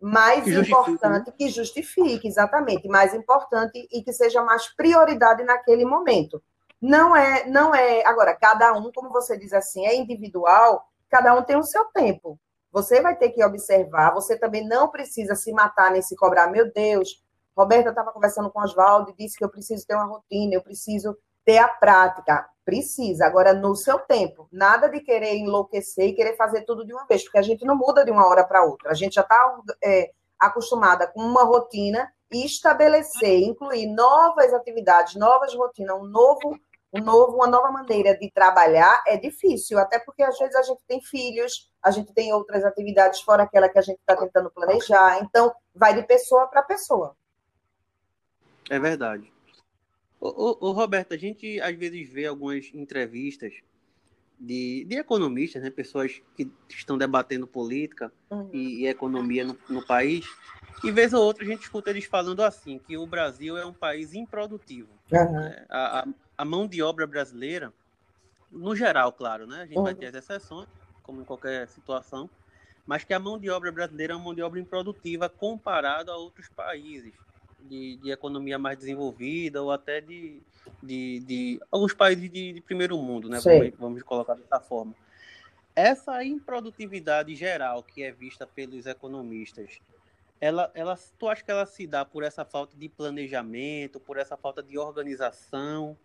mais 0.00 0.44
que 0.44 0.50
importante 0.50 1.30
né? 1.30 1.34
que 1.36 1.48
justifique, 1.48 2.28
exatamente, 2.28 2.86
mais 2.88 3.14
importante 3.14 3.88
e 3.90 4.02
que 4.02 4.12
seja 4.12 4.42
mais 4.42 4.66
prioridade 4.74 5.42
naquele 5.44 5.84
momento. 5.84 6.42
Não 6.80 7.16
é, 7.16 7.46
não 7.46 7.74
é, 7.74 8.04
agora, 8.04 8.34
cada 8.34 8.74
um, 8.74 8.92
como 8.92 9.08
você 9.08 9.38
diz 9.38 9.54
assim, 9.54 9.86
é 9.86 9.96
individual, 9.96 10.86
cada 11.08 11.34
um 11.34 11.42
tem 11.42 11.56
o 11.56 11.62
seu 11.62 11.86
tempo. 11.86 12.38
Você 12.74 13.00
vai 13.00 13.14
ter 13.14 13.30
que 13.30 13.44
observar, 13.44 14.12
você 14.12 14.36
também 14.36 14.66
não 14.66 14.88
precisa 14.88 15.36
se 15.36 15.52
matar 15.52 15.92
nem 15.92 16.02
se 16.02 16.16
cobrar. 16.16 16.50
Meu 16.50 16.72
Deus, 16.72 17.22
Roberta 17.56 17.90
estava 17.90 18.10
conversando 18.10 18.50
com 18.50 18.60
Oswaldo 18.60 19.12
e 19.12 19.22
disse 19.22 19.38
que 19.38 19.44
eu 19.44 19.48
preciso 19.48 19.86
ter 19.86 19.94
uma 19.94 20.06
rotina, 20.06 20.54
eu 20.54 20.60
preciso 20.60 21.16
ter 21.44 21.58
a 21.58 21.68
prática. 21.68 22.44
Precisa, 22.64 23.26
agora 23.26 23.54
no 23.54 23.76
seu 23.76 24.00
tempo. 24.00 24.48
Nada 24.50 24.88
de 24.88 24.98
querer 24.98 25.36
enlouquecer 25.36 26.08
e 26.08 26.14
querer 26.14 26.36
fazer 26.36 26.62
tudo 26.62 26.84
de 26.84 26.92
uma 26.92 27.06
vez, 27.06 27.22
porque 27.22 27.38
a 27.38 27.42
gente 27.42 27.64
não 27.64 27.76
muda 27.76 28.04
de 28.04 28.10
uma 28.10 28.26
hora 28.26 28.42
para 28.42 28.64
outra. 28.64 28.90
A 28.90 28.94
gente 28.94 29.14
já 29.14 29.20
está 29.20 29.56
é, 29.84 30.10
acostumada 30.36 31.06
com 31.06 31.20
uma 31.20 31.44
rotina 31.44 32.12
e 32.32 32.44
estabelecer, 32.44 33.40
incluir 33.42 33.86
novas 33.86 34.52
atividades, 34.52 35.14
novas 35.14 35.54
rotinas, 35.54 35.96
um 35.96 36.06
novo 36.06 36.58
um 36.94 37.02
novo, 37.02 37.36
uma 37.36 37.48
nova 37.48 37.70
maneira 37.72 38.16
de 38.16 38.30
trabalhar 38.30 39.02
é 39.06 39.16
difícil, 39.16 39.78
até 39.78 39.98
porque 39.98 40.22
às 40.22 40.38
vezes 40.38 40.54
a 40.54 40.62
gente 40.62 40.80
tem 40.86 41.00
filhos, 41.02 41.70
a 41.82 41.90
gente 41.90 42.12
tem 42.14 42.32
outras 42.32 42.64
atividades 42.64 43.20
fora 43.20 43.42
aquela 43.42 43.68
que 43.68 43.78
a 43.78 43.82
gente 43.82 43.98
está 43.98 44.16
tentando 44.16 44.50
planejar, 44.50 45.20
então 45.20 45.52
vai 45.74 45.94
de 45.94 46.06
pessoa 46.06 46.46
para 46.46 46.62
pessoa. 46.62 47.16
É 48.70 48.78
verdade. 48.78 49.32
O, 50.20 50.70
Roberto, 50.70 51.12
a 51.12 51.18
gente 51.18 51.60
às 51.60 51.76
vezes 51.76 52.08
vê 52.08 52.24
algumas 52.24 52.70
entrevistas 52.72 53.52
de, 54.40 54.86
de 54.88 54.96
economistas, 54.96 55.62
né, 55.62 55.68
pessoas 55.68 56.22
que 56.34 56.50
estão 56.70 56.96
debatendo 56.96 57.46
política 57.46 58.10
uhum. 58.30 58.48
e, 58.52 58.82
e, 58.82 58.86
economia 58.86 59.44
no, 59.44 59.58
no 59.68 59.86
país, 59.86 60.24
e 60.82 60.90
vez 60.90 61.12
ou 61.12 61.22
outra 61.22 61.44
a 61.44 61.46
gente 61.46 61.62
escuta 61.62 61.90
eles 61.90 62.06
falando 62.06 62.42
assim, 62.42 62.78
que 62.78 62.96
o 62.96 63.06
Brasil 63.06 63.58
é 63.58 63.66
um 63.66 63.72
país 63.72 64.14
improdutivo. 64.14 64.88
Uhum. 65.12 65.52
A, 65.68 66.00
a, 66.00 66.06
a 66.36 66.44
mão 66.44 66.66
de 66.66 66.82
obra 66.82 67.06
brasileira, 67.06 67.72
no 68.50 68.74
geral, 68.74 69.12
claro, 69.12 69.46
né? 69.46 69.62
A 69.62 69.66
gente 69.66 69.76
uhum. 69.78 69.84
vai 69.84 69.94
ter 69.94 70.06
as 70.06 70.14
exceções, 70.14 70.68
como 71.02 71.20
em 71.20 71.24
qualquer 71.24 71.68
situação, 71.68 72.28
mas 72.86 73.04
que 73.04 73.14
a 73.14 73.18
mão 73.18 73.38
de 73.38 73.50
obra 73.50 73.72
brasileira 73.72 74.12
é 74.12 74.16
uma 74.16 74.24
mão 74.24 74.34
de 74.34 74.42
obra 74.42 74.60
improdutiva 74.60 75.28
comparado 75.28 76.10
a 76.10 76.16
outros 76.16 76.48
países 76.48 77.12
de, 77.60 77.96
de 77.96 78.10
economia 78.10 78.58
mais 78.58 78.78
desenvolvida 78.78 79.62
ou 79.62 79.70
até 79.70 80.00
de, 80.00 80.40
de, 80.82 81.20
de 81.20 81.60
alguns 81.70 81.94
países 81.94 82.30
de, 82.30 82.52
de 82.52 82.60
primeiro 82.60 82.96
mundo, 82.98 83.28
né? 83.28 83.40
Vamos, 83.40 83.72
vamos, 83.78 84.02
colocar 84.02 84.34
dessa 84.34 84.60
forma. 84.60 84.94
Essa 85.74 86.22
improdutividade 86.22 87.34
geral 87.34 87.82
que 87.82 88.02
é 88.02 88.12
vista 88.12 88.46
pelos 88.46 88.86
economistas, 88.86 89.80
ela, 90.40 90.70
ela, 90.74 90.96
tu 91.18 91.28
acha 91.28 91.42
que 91.42 91.50
ela 91.50 91.66
se 91.66 91.86
dá 91.86 92.04
por 92.04 92.22
essa 92.22 92.44
falta 92.44 92.76
de 92.76 92.88
planejamento, 92.88 93.98
por 93.98 94.18
essa 94.18 94.36
falta 94.36 94.62
de 94.62 94.78
organização, 94.78 95.96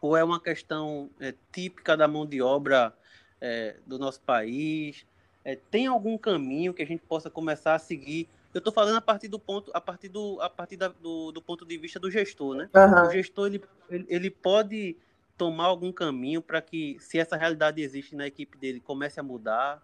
ou 0.00 0.16
é 0.16 0.24
uma 0.24 0.40
questão 0.40 1.10
é, 1.20 1.34
típica 1.52 1.96
da 1.96 2.08
mão 2.08 2.26
de 2.26 2.40
obra 2.40 2.92
é, 3.40 3.76
do 3.86 3.98
nosso 3.98 4.20
país? 4.20 5.06
É, 5.44 5.56
tem 5.56 5.86
algum 5.86 6.16
caminho 6.18 6.74
que 6.74 6.82
a 6.82 6.86
gente 6.86 7.02
possa 7.02 7.30
começar 7.30 7.74
a 7.74 7.78
seguir 7.78 8.28
eu 8.52 8.58
estou 8.58 8.72
falando 8.72 8.96
a 8.96 9.00
partir 9.00 9.28
do 9.28 9.38
ponto, 9.38 9.70
a 9.72 9.80
partir 9.80 10.08
do, 10.08 10.40
a 10.40 10.50
partir 10.50 10.76
da, 10.76 10.88
do, 10.88 11.30
do 11.30 11.40
ponto 11.40 11.64
de 11.64 11.78
vista 11.78 12.00
do 12.00 12.10
gestor, 12.10 12.56
né? 12.56 12.68
Uhum. 12.74 13.06
O 13.06 13.10
gestor 13.10 13.46
ele, 13.46 13.62
ele 14.08 14.30
pode 14.30 14.96
tomar 15.36 15.66
algum 15.66 15.92
caminho 15.92 16.42
para 16.42 16.60
que, 16.60 16.96
se 17.00 17.18
essa 17.18 17.36
realidade 17.36 17.80
existe 17.80 18.16
na 18.16 18.26
equipe 18.26 18.58
dele, 18.58 18.80
comece 18.80 19.20
a 19.20 19.22
mudar. 19.22 19.80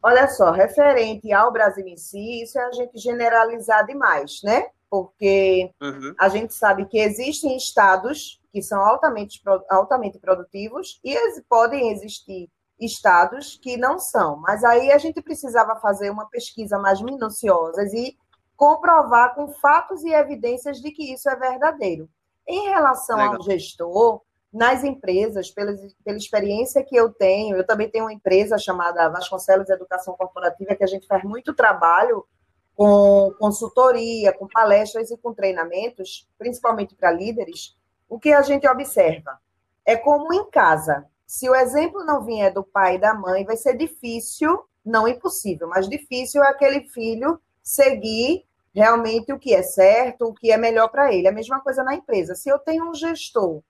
Olha 0.00 0.28
só, 0.28 0.52
referente 0.52 1.32
ao 1.32 1.52
Brasil 1.52 1.86
em 1.86 1.96
si, 1.96 2.42
isso 2.42 2.58
é 2.58 2.64
a 2.64 2.72
gente 2.72 2.96
generalizar 2.96 3.84
demais, 3.84 4.40
né? 4.44 4.68
Porque 4.90 5.72
uhum. 5.80 6.14
a 6.18 6.28
gente 6.28 6.54
sabe 6.54 6.86
que 6.86 6.98
existem 6.98 7.56
estados 7.56 8.40
que 8.52 8.62
são 8.62 8.80
altamente, 8.80 9.42
altamente 9.68 10.18
produtivos 10.18 11.00
e 11.04 11.14
podem 11.48 11.90
existir 11.90 12.48
estados 12.80 13.58
que 13.60 13.76
não 13.76 13.98
são. 13.98 14.36
Mas 14.36 14.64
aí 14.64 14.92
a 14.92 14.98
gente 14.98 15.20
precisava 15.20 15.76
fazer 15.76 16.10
uma 16.10 16.26
pesquisa 16.26 16.78
mais 16.78 17.00
minuciosa 17.00 17.82
e 17.84 18.16
comprovar 18.56 19.34
com 19.34 19.48
fatos 19.48 20.02
e 20.04 20.12
evidências 20.12 20.80
de 20.80 20.90
que 20.90 21.12
isso 21.12 21.28
é 21.28 21.36
verdadeiro. 21.36 22.08
Em 22.46 22.68
relação 22.68 23.18
Legal. 23.18 23.34
ao 23.34 23.42
gestor, 23.42 24.22
nas 24.52 24.84
empresas, 24.84 25.50
pela, 25.50 25.74
pela 26.04 26.16
experiência 26.16 26.82
que 26.82 26.96
eu 26.96 27.12
tenho, 27.12 27.56
eu 27.56 27.66
também 27.66 27.90
tenho 27.90 28.04
uma 28.04 28.12
empresa 28.12 28.56
chamada 28.56 29.10
Vasconcelos 29.10 29.68
Educação 29.68 30.16
Corporativa, 30.16 30.74
que 30.74 30.84
a 30.84 30.86
gente 30.86 31.06
faz 31.06 31.22
muito 31.24 31.52
trabalho 31.52 32.24
com 32.76 33.32
consultoria, 33.38 34.34
com 34.34 34.46
palestras 34.46 35.10
e 35.10 35.16
com 35.16 35.32
treinamentos, 35.32 36.28
principalmente 36.38 36.94
para 36.94 37.10
líderes. 37.10 37.74
O 38.08 38.18
que 38.20 38.32
a 38.32 38.42
gente 38.42 38.68
observa 38.68 39.40
é 39.84 39.96
como 39.96 40.32
em 40.32 40.48
casa, 40.50 41.06
se 41.26 41.48
o 41.48 41.54
exemplo 41.54 42.04
não 42.04 42.22
vier 42.22 42.52
do 42.52 42.62
pai 42.62 42.96
e 42.96 43.00
da 43.00 43.14
mãe, 43.14 43.44
vai 43.44 43.56
ser 43.56 43.76
difícil, 43.76 44.62
não 44.84 45.08
impossível, 45.08 45.68
mas 45.68 45.88
difícil 45.88 46.44
é 46.44 46.48
aquele 46.48 46.82
filho 46.90 47.40
seguir 47.62 48.44
realmente 48.74 49.32
o 49.32 49.38
que 49.38 49.54
é 49.54 49.62
certo, 49.62 50.26
o 50.26 50.34
que 50.34 50.52
é 50.52 50.56
melhor 50.58 50.88
para 50.88 51.12
ele. 51.12 51.26
A 51.26 51.32
mesma 51.32 51.60
coisa 51.60 51.82
na 51.82 51.94
empresa. 51.94 52.34
Se 52.34 52.50
eu 52.50 52.58
tenho 52.58 52.90
um 52.90 52.94
gestor 52.94 53.62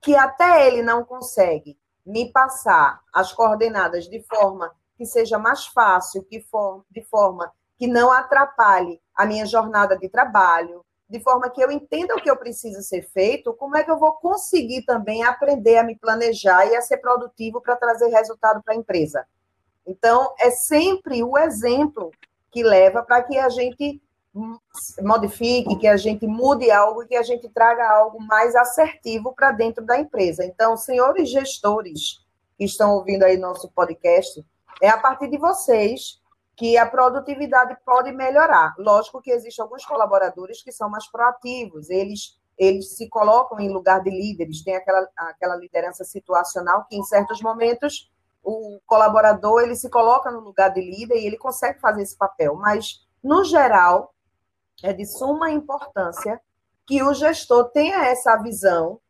que 0.00 0.16
até 0.16 0.66
ele 0.66 0.82
não 0.82 1.04
consegue 1.04 1.78
me 2.04 2.32
passar 2.32 3.02
as 3.12 3.32
coordenadas 3.32 4.08
de 4.08 4.22
forma 4.22 4.72
que 4.96 5.04
seja 5.04 5.38
mais 5.38 5.66
fácil, 5.66 6.24
que 6.24 6.40
for, 6.40 6.84
de 6.90 7.02
forma 7.02 7.52
que 7.78 7.86
não 7.86 8.10
atrapalhe 8.10 9.00
a 9.14 9.26
minha 9.26 9.46
jornada 9.46 9.96
de 9.96 10.08
trabalho, 10.08 10.84
de 11.08 11.20
forma 11.20 11.48
que 11.48 11.62
eu 11.62 11.70
entenda 11.70 12.14
o 12.14 12.20
que 12.20 12.30
eu 12.30 12.36
preciso 12.36 12.82
ser 12.82 13.02
feito, 13.02 13.54
como 13.54 13.76
é 13.76 13.84
que 13.84 13.90
eu 13.90 13.98
vou 13.98 14.12
conseguir 14.14 14.82
também 14.82 15.22
aprender 15.22 15.78
a 15.78 15.84
me 15.84 15.96
planejar 15.96 16.66
e 16.66 16.74
a 16.74 16.82
ser 16.82 16.98
produtivo 16.98 17.60
para 17.60 17.76
trazer 17.76 18.08
resultado 18.08 18.62
para 18.62 18.74
a 18.74 18.76
empresa. 18.76 19.26
Então, 19.86 20.34
é 20.40 20.50
sempre 20.50 21.22
o 21.22 21.38
exemplo 21.38 22.10
que 22.50 22.62
leva 22.62 23.02
para 23.02 23.22
que 23.22 23.38
a 23.38 23.48
gente 23.48 24.02
modifique, 25.02 25.76
que 25.76 25.86
a 25.86 25.96
gente 25.96 26.26
mude 26.26 26.70
algo 26.70 27.02
e 27.02 27.06
que 27.06 27.16
a 27.16 27.22
gente 27.22 27.48
traga 27.48 27.88
algo 27.88 28.20
mais 28.20 28.54
assertivo 28.54 29.32
para 29.32 29.52
dentro 29.52 29.84
da 29.84 29.98
empresa. 29.98 30.44
Então, 30.44 30.76
senhores 30.76 31.30
gestores 31.30 32.20
que 32.58 32.64
estão 32.64 32.94
ouvindo 32.94 33.22
aí 33.22 33.36
nosso 33.36 33.70
podcast, 33.70 34.44
é 34.82 34.88
a 34.88 34.98
partir 34.98 35.28
de 35.28 35.38
vocês 35.38 36.20
que 36.56 36.78
a 36.78 36.86
produtividade 36.86 37.76
pode 37.84 38.10
melhorar. 38.12 38.74
Lógico 38.78 39.20
que 39.20 39.30
existem 39.30 39.62
alguns 39.62 39.84
colaboradores 39.84 40.62
que 40.62 40.72
são 40.72 40.88
mais 40.88 41.06
proativos, 41.06 41.90
eles, 41.90 42.38
eles 42.56 42.96
se 42.96 43.08
colocam 43.08 43.60
em 43.60 43.70
lugar 43.70 44.02
de 44.02 44.10
líderes, 44.10 44.64
tem 44.64 44.74
aquela, 44.74 45.06
aquela 45.16 45.56
liderança 45.56 46.02
situacional 46.02 46.86
que, 46.88 46.96
em 46.96 47.04
certos 47.04 47.42
momentos, 47.42 48.10
o 48.42 48.80
colaborador 48.86 49.62
ele 49.62 49.76
se 49.76 49.90
coloca 49.90 50.30
no 50.30 50.40
lugar 50.40 50.70
de 50.70 50.80
líder 50.80 51.18
e 51.18 51.26
ele 51.26 51.36
consegue 51.36 51.78
fazer 51.78 52.02
esse 52.02 52.16
papel, 52.16 52.54
mas, 52.54 53.06
no 53.22 53.44
geral, 53.44 54.14
é 54.82 54.92
de 54.92 55.04
suma 55.04 55.50
importância 55.50 56.40
que 56.86 57.02
o 57.02 57.12
gestor 57.12 57.70
tenha 57.70 58.06
essa 58.06 58.36
visão 58.36 59.00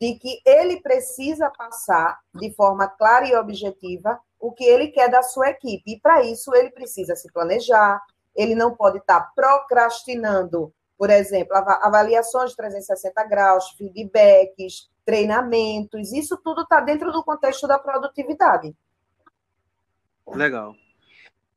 de 0.00 0.14
que 0.14 0.40
ele 0.44 0.80
precisa 0.80 1.50
passar 1.50 2.18
de 2.34 2.52
forma 2.54 2.88
clara 2.88 3.28
e 3.28 3.36
objetiva 3.36 4.18
o 4.46 4.52
que 4.52 4.64
ele 4.64 4.88
quer 4.88 5.10
da 5.10 5.22
sua 5.22 5.50
equipe. 5.50 5.92
E 5.92 6.00
para 6.00 6.22
isso 6.22 6.54
ele 6.54 6.70
precisa 6.70 7.16
se 7.16 7.30
planejar, 7.32 8.00
ele 8.34 8.54
não 8.54 8.74
pode 8.74 8.98
estar 8.98 9.32
procrastinando, 9.34 10.72
por 10.96 11.10
exemplo, 11.10 11.56
avaliações 11.56 12.50
de 12.50 12.56
360 12.56 13.24
graus, 13.24 13.70
feedbacks, 13.72 14.88
treinamentos, 15.04 16.12
isso 16.12 16.36
tudo 16.42 16.62
está 16.62 16.80
dentro 16.80 17.12
do 17.12 17.22
contexto 17.22 17.66
da 17.66 17.78
produtividade. 17.78 18.74
Legal. 20.26 20.74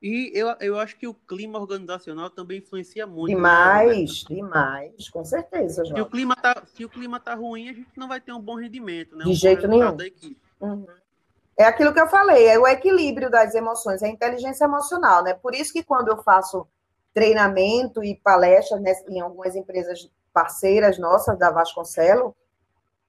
E 0.01 0.31
eu, 0.33 0.47
eu 0.61 0.79
acho 0.79 0.97
que 0.97 1.07
o 1.07 1.13
clima 1.13 1.59
organizacional 1.59 2.29
também 2.29 2.59
influencia 2.59 3.05
muito. 3.05 3.35
Demais, 3.35 4.23
né, 4.29 4.35
demais, 4.35 5.09
com 5.09 5.25
certeza, 5.25 5.83
João. 5.83 5.97
Se 5.97 6.01
o, 6.01 6.05
clima 6.05 6.35
tá, 6.37 6.63
se 6.65 6.85
o 6.85 6.89
clima 6.89 7.19
tá 7.19 7.35
ruim, 7.35 7.67
a 7.67 7.73
gente 7.73 7.97
não 7.97 8.07
vai 8.07 8.21
ter 8.21 8.31
um 8.31 8.39
bom 8.39 8.55
rendimento, 8.55 9.17
né? 9.17 9.25
De 9.25 9.31
um 9.31 9.33
jeito 9.33 9.67
nenhum. 9.67 9.97
Uhum. 10.61 10.85
É 11.59 11.65
aquilo 11.65 11.93
que 11.93 11.99
eu 11.99 12.07
falei, 12.07 12.47
é 12.47 12.57
o 12.57 12.65
equilíbrio 12.65 13.29
das 13.29 13.53
emoções, 13.53 14.01
é 14.01 14.05
a 14.05 14.09
inteligência 14.09 14.63
emocional, 14.63 15.21
né? 15.21 15.33
Por 15.33 15.53
isso 15.53 15.73
que 15.73 15.83
quando 15.83 16.07
eu 16.07 16.23
faço 16.23 16.65
treinamento 17.13 18.01
e 18.01 18.15
palestras 18.15 18.79
né, 18.79 18.93
em 19.09 19.19
algumas 19.19 19.57
empresas 19.57 20.09
parceiras 20.31 20.97
nossas 20.97 21.37
da 21.37 21.51
Vasconcelo, 21.51 22.33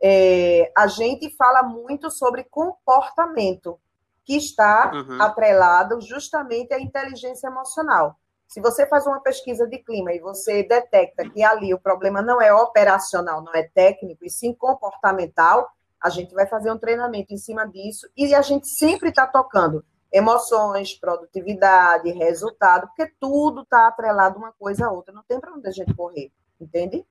é, 0.03 0.73
a 0.77 0.89
gente 0.89 1.31
fala 1.37 1.63
muito 1.63 2.11
sobre 2.11 2.43
comportamento, 2.43 3.79
que 4.25 4.37
está 4.37 4.91
uhum. 4.95 5.23
atrelado 5.23 6.01
justamente 6.01 6.75
à 6.75 6.81
inteligência 6.81 7.47
emocional. 7.47 8.17
Se 8.49 8.61
você 8.61 8.85
faz 8.85 9.07
uma 9.07 9.21
pesquisa 9.21 9.65
de 9.65 9.79
clima 9.79 10.13
e 10.13 10.19
você 10.19 10.65
detecta 10.65 11.31
que 11.31 11.41
ali 11.45 11.73
o 11.73 11.79
problema 11.79 12.21
não 12.21 12.43
é 12.43 12.53
operacional, 12.53 13.43
não 13.43 13.55
é 13.55 13.63
técnico, 13.63 14.25
e 14.25 14.29
sim 14.29 14.53
comportamental, 14.53 15.71
a 16.03 16.09
gente 16.09 16.33
vai 16.33 16.47
fazer 16.47 16.73
um 16.73 16.79
treinamento 16.79 17.33
em 17.33 17.37
cima 17.37 17.67
disso 17.67 18.09
e 18.17 18.35
a 18.35 18.43
gente 18.43 18.69
sempre 18.69 19.11
está 19.11 19.27
tocando 19.27 19.85
emoções, 20.13 20.95
produtividade, 20.95 22.11
resultado, 22.11 22.89
porque 22.89 23.13
tudo 23.21 23.63
está 23.63 23.89
atrelado 23.89 24.39
uma 24.39 24.53
coisa 24.53 24.87
a 24.87 24.91
outra, 24.91 25.15
não 25.15 25.23
tem 25.23 25.39
para 25.39 25.53
onde 25.53 25.69
a 25.69 25.71
gente 25.71 25.95
correr, 25.95 26.33
entende? 26.61 27.05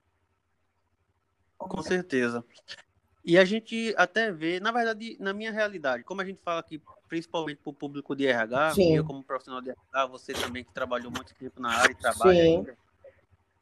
Com 1.58 1.82
certeza. 1.82 2.44
E 3.24 3.38
a 3.38 3.46
gente 3.46 3.94
até 3.98 4.32
vê, 4.32 4.60
na 4.60 4.72
verdade, 4.72 5.18
na 5.20 5.34
minha 5.34 5.52
realidade, 5.52 6.04
como 6.04 6.22
a 6.22 6.26
gente 6.26 6.42
fala 6.42 6.60
aqui, 6.62 6.82
principalmente 7.08 7.58
para 7.58 7.70
o 7.70 7.74
público 7.74 8.16
de 8.16 8.26
RH, 8.26 8.76
Sim. 8.76 8.96
eu 8.96 9.06
como 9.06 9.24
profissional 9.24 9.62
de 9.62 9.70
RH, 9.70 10.06
você 10.08 10.34
também 10.34 10.64
que 10.64 10.74
trabalhou 10.74 11.12
muito 11.12 11.34
tempo 11.36 11.62
na 11.62 11.70
área 11.70 11.92
e 11.92 11.96
trabalha 11.96 12.34
Sim. 12.34 12.58
ainda, 12.58 12.78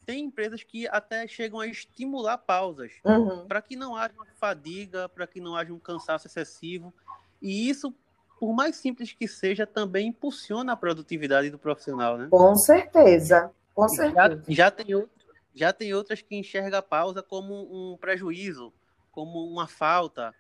tem 0.08 0.24
empresas 0.24 0.64
que 0.64 0.88
até 0.88 1.28
chegam 1.28 1.60
a 1.60 1.68
estimular 1.68 2.38
pausas 2.38 2.94
uhum. 3.04 3.46
para 3.46 3.62
que 3.62 3.76
não 3.76 3.94
haja 3.94 4.14
uma 4.14 4.26
fadiga, 4.36 5.10
para 5.10 5.28
que 5.28 5.42
não 5.42 5.54
haja 5.54 5.74
um 5.74 5.80
cansaço 5.80 6.28
excessivo. 6.28 6.94
E 7.42 7.70
isso, 7.70 7.94
por 8.40 8.54
mais 8.54 8.78
simples 8.78 9.12
que 9.12 9.28
seja, 9.28 9.68
também 9.68 10.08
impulsiona 10.08 10.72
a 10.72 10.78
produtividade 10.78 11.50
do 11.50 11.60
profissional, 11.60 12.18
né? 12.18 12.30
Com 12.32 12.56
certeza, 12.56 13.52
com 13.76 13.90
certeza. 13.90 14.42
Já, 14.48 14.54
já, 14.54 14.72
tem, 14.72 14.96
outro, 14.96 15.12
já 15.54 15.74
tem 15.74 15.94
outras 15.94 16.22
que 16.22 16.38
enxergam 16.38 16.80
a 16.80 16.82
pausa 16.82 17.22
como 17.22 17.54
um 17.70 17.98
prejuízo, 17.98 18.72
como 19.12 19.46
uma 19.46 19.68
falta. 19.68 20.34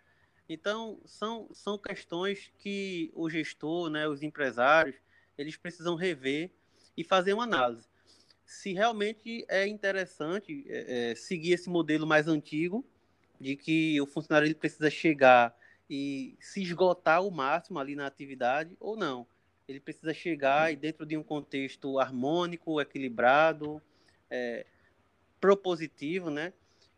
Então, 0.47 0.97
são, 1.03 1.50
são 1.51 1.77
questões 1.77 2.53
que 2.57 3.12
o 3.13 3.29
gestor, 3.29 3.89
né, 3.89 4.07
os 4.07 4.24
empresários, 4.24 4.95
eles 5.38 5.57
precisam 5.57 5.95
rever 5.95 6.51
e 6.95 7.03
fazer 7.03 7.33
uma 7.33 7.43
análise 7.43 7.86
se 8.47 8.71
realmente 8.71 9.45
é 9.49 9.67
interessante 9.67 10.65
é, 10.69 11.11
é, 11.11 11.15
seguir 11.15 11.51
esse 11.51 11.69
modelo 11.69 12.07
mais 12.07 12.29
antigo, 12.29 12.83
de 13.39 13.57
que 13.57 13.99
o 13.99 14.07
funcionário 14.07 14.47
ele 14.47 14.55
precisa 14.55 14.89
chegar 14.89 15.53
e 15.89 16.33
se 16.39 16.61
esgotar 16.61 17.21
o 17.21 17.29
máximo 17.29 17.77
ali 17.77 17.93
na 17.93 18.07
atividade, 18.07 18.75
ou 18.79 18.95
não. 18.95 19.27
Ele 19.67 19.81
precisa 19.81 20.13
chegar 20.13 20.71
e 20.71 20.77
dentro 20.77 21.05
de 21.05 21.17
um 21.17 21.21
contexto 21.21 21.99
harmônico, 21.99 22.79
equilibrado, 22.79 23.81
é, 24.29 24.65
propositivo, 25.41 26.29
né? 26.29 26.53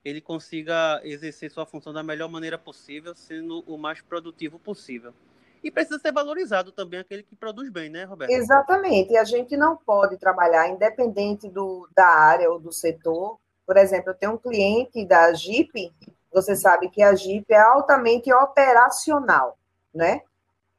Ele 0.05 0.21
consiga 0.21 1.01
exercer 1.03 1.49
sua 1.49 1.65
função 1.65 1.91
da 1.91 2.03
melhor 2.03 2.29
maneira 2.29 2.59
possível, 2.59 3.15
sendo 3.15 3.61
o 3.61 3.75
mais 3.75 4.01
produtivo 4.01 4.59
possível. 4.59 5.15
E 5.63 5.69
precisa 5.69 5.99
ser 5.99 6.11
valorizado 6.11 6.71
também 6.71 6.99
aquele 6.99 7.23
que 7.23 7.35
produz 7.35 7.69
bem, 7.69 7.89
né, 7.89 8.03
Roberto? 8.05 8.31
Exatamente. 8.31 9.13
E 9.13 9.17
a 9.17 9.23
gente 9.23 9.57
não 9.57 9.75
pode 9.75 10.17
trabalhar, 10.17 10.67
independente 10.69 11.49
do, 11.49 11.87
da 11.95 12.07
área 12.07 12.49
ou 12.49 12.59
do 12.59 12.71
setor, 12.71 13.37
Por 13.65 13.77
exemplo, 13.77 14.11
eu 14.11 14.15
tenho 14.15 14.33
um 14.33 14.37
cliente 14.37 15.05
da 15.05 15.31
Jeep, 15.33 15.93
você 16.33 16.55
sabe 16.55 16.89
que 16.89 17.03
a 17.03 17.13
Jeep 17.13 17.45
é 17.53 17.59
altamente 17.59 18.31
operacional, 18.33 19.57
né? 19.93 20.21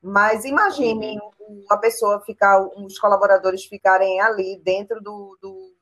Mas 0.02 0.44
imagine 0.44 1.20
uma 1.48 1.76
pessoa 1.78 2.20
ficar, 2.20 2.60
os 2.60 2.98
colaboradores 2.98 3.64
ficarem 3.64 4.20
ali 4.20 4.60
dentro 4.64 5.00
do, 5.00 5.38
do 5.40 5.72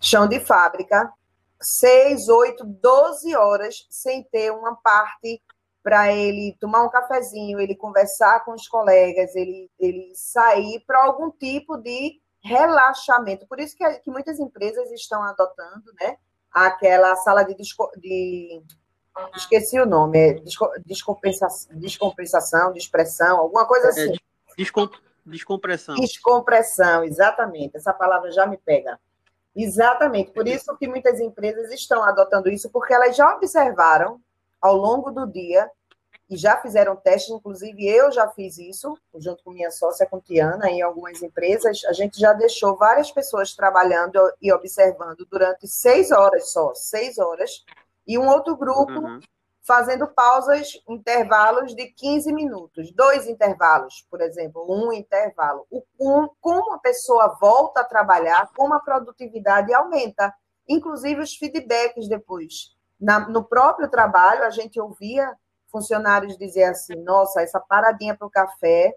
chão 0.00 0.26
de 0.26 0.40
fábrica, 0.40 1.12
seis, 1.60 2.28
oito, 2.28 2.64
doze 2.64 3.34
horas 3.36 3.86
sem 3.90 4.22
ter 4.24 4.50
uma 4.52 4.74
parte 4.76 5.40
para 5.86 6.12
ele 6.12 6.56
tomar 6.58 6.82
um 6.82 6.90
cafezinho, 6.90 7.60
ele 7.60 7.76
conversar 7.76 8.44
com 8.44 8.50
os 8.50 8.66
colegas, 8.66 9.36
ele, 9.36 9.70
ele 9.78 10.10
sair 10.16 10.82
para 10.84 11.04
algum 11.04 11.30
tipo 11.30 11.76
de 11.76 12.20
relaxamento. 12.42 13.46
Por 13.46 13.60
isso 13.60 13.76
que, 13.76 13.88
que 14.00 14.10
muitas 14.10 14.40
empresas 14.40 14.90
estão 14.90 15.22
adotando, 15.22 15.84
né? 16.00 16.16
Aquela 16.50 17.14
sala 17.14 17.44
de, 17.44 17.54
de 17.54 18.62
esqueci 19.36 19.78
o 19.78 19.86
nome, 19.86 20.18
é 20.18 20.42
descompensação, 20.84 21.78
descompensação, 21.78 22.74
expressão, 22.74 23.38
alguma 23.38 23.64
coisa 23.64 23.86
é, 23.86 23.90
assim. 23.90 24.14
É, 24.14 24.56
descom, 24.58 24.88
descompressão. 25.24 25.94
Descompressão, 25.94 27.04
exatamente. 27.04 27.76
Essa 27.76 27.92
palavra 27.92 28.32
já 28.32 28.44
me 28.44 28.56
pega. 28.56 28.98
Exatamente. 29.54 30.32
Por 30.32 30.48
isso 30.48 30.76
que 30.78 30.88
muitas 30.88 31.20
empresas 31.20 31.70
estão 31.70 32.02
adotando 32.02 32.48
isso, 32.48 32.68
porque 32.70 32.92
elas 32.92 33.16
já 33.16 33.36
observaram 33.36 34.20
ao 34.66 34.76
longo 34.76 35.10
do 35.10 35.26
dia 35.26 35.70
e 36.28 36.36
já 36.36 36.56
fizeram 36.60 36.96
testes, 36.96 37.30
inclusive 37.30 37.86
eu 37.86 38.10
já 38.10 38.28
fiz 38.28 38.58
isso, 38.58 38.98
junto 39.14 39.44
com 39.44 39.52
minha 39.52 39.70
sócia, 39.70 40.06
com 40.06 40.20
Tiana, 40.20 40.68
em 40.68 40.82
algumas 40.82 41.22
empresas, 41.22 41.84
a 41.84 41.92
gente 41.92 42.18
já 42.18 42.32
deixou 42.32 42.76
várias 42.76 43.12
pessoas 43.12 43.54
trabalhando 43.54 44.18
e 44.42 44.52
observando 44.52 45.24
durante 45.30 45.68
seis 45.68 46.10
horas 46.10 46.50
só, 46.50 46.74
seis 46.74 47.18
horas, 47.18 47.64
e 48.06 48.18
um 48.18 48.28
outro 48.28 48.56
grupo 48.56 48.92
uhum. 48.92 49.20
fazendo 49.62 50.08
pausas, 50.08 50.80
intervalos 50.88 51.74
de 51.76 51.86
15 51.86 52.32
minutos, 52.32 52.90
dois 52.92 53.28
intervalos, 53.28 54.04
por 54.10 54.20
exemplo, 54.20 54.66
um 54.68 54.92
intervalo. 54.92 55.64
O, 55.70 55.82
um, 56.00 56.28
como 56.40 56.74
a 56.74 56.78
pessoa 56.78 57.36
volta 57.40 57.82
a 57.82 57.84
trabalhar, 57.84 58.50
como 58.56 58.74
a 58.74 58.80
produtividade 58.80 59.72
aumenta, 59.72 60.34
inclusive 60.68 61.20
os 61.20 61.36
feedbacks 61.36 62.08
depois. 62.08 62.75
Na, 63.00 63.28
no 63.28 63.44
próprio 63.44 63.88
trabalho, 63.88 64.44
a 64.44 64.50
gente 64.50 64.80
ouvia 64.80 65.36
funcionários 65.68 66.36
dizer 66.36 66.64
assim: 66.64 66.94
nossa, 66.96 67.42
essa 67.42 67.60
paradinha 67.60 68.16
para 68.16 68.26
o 68.26 68.30
café 68.30 68.96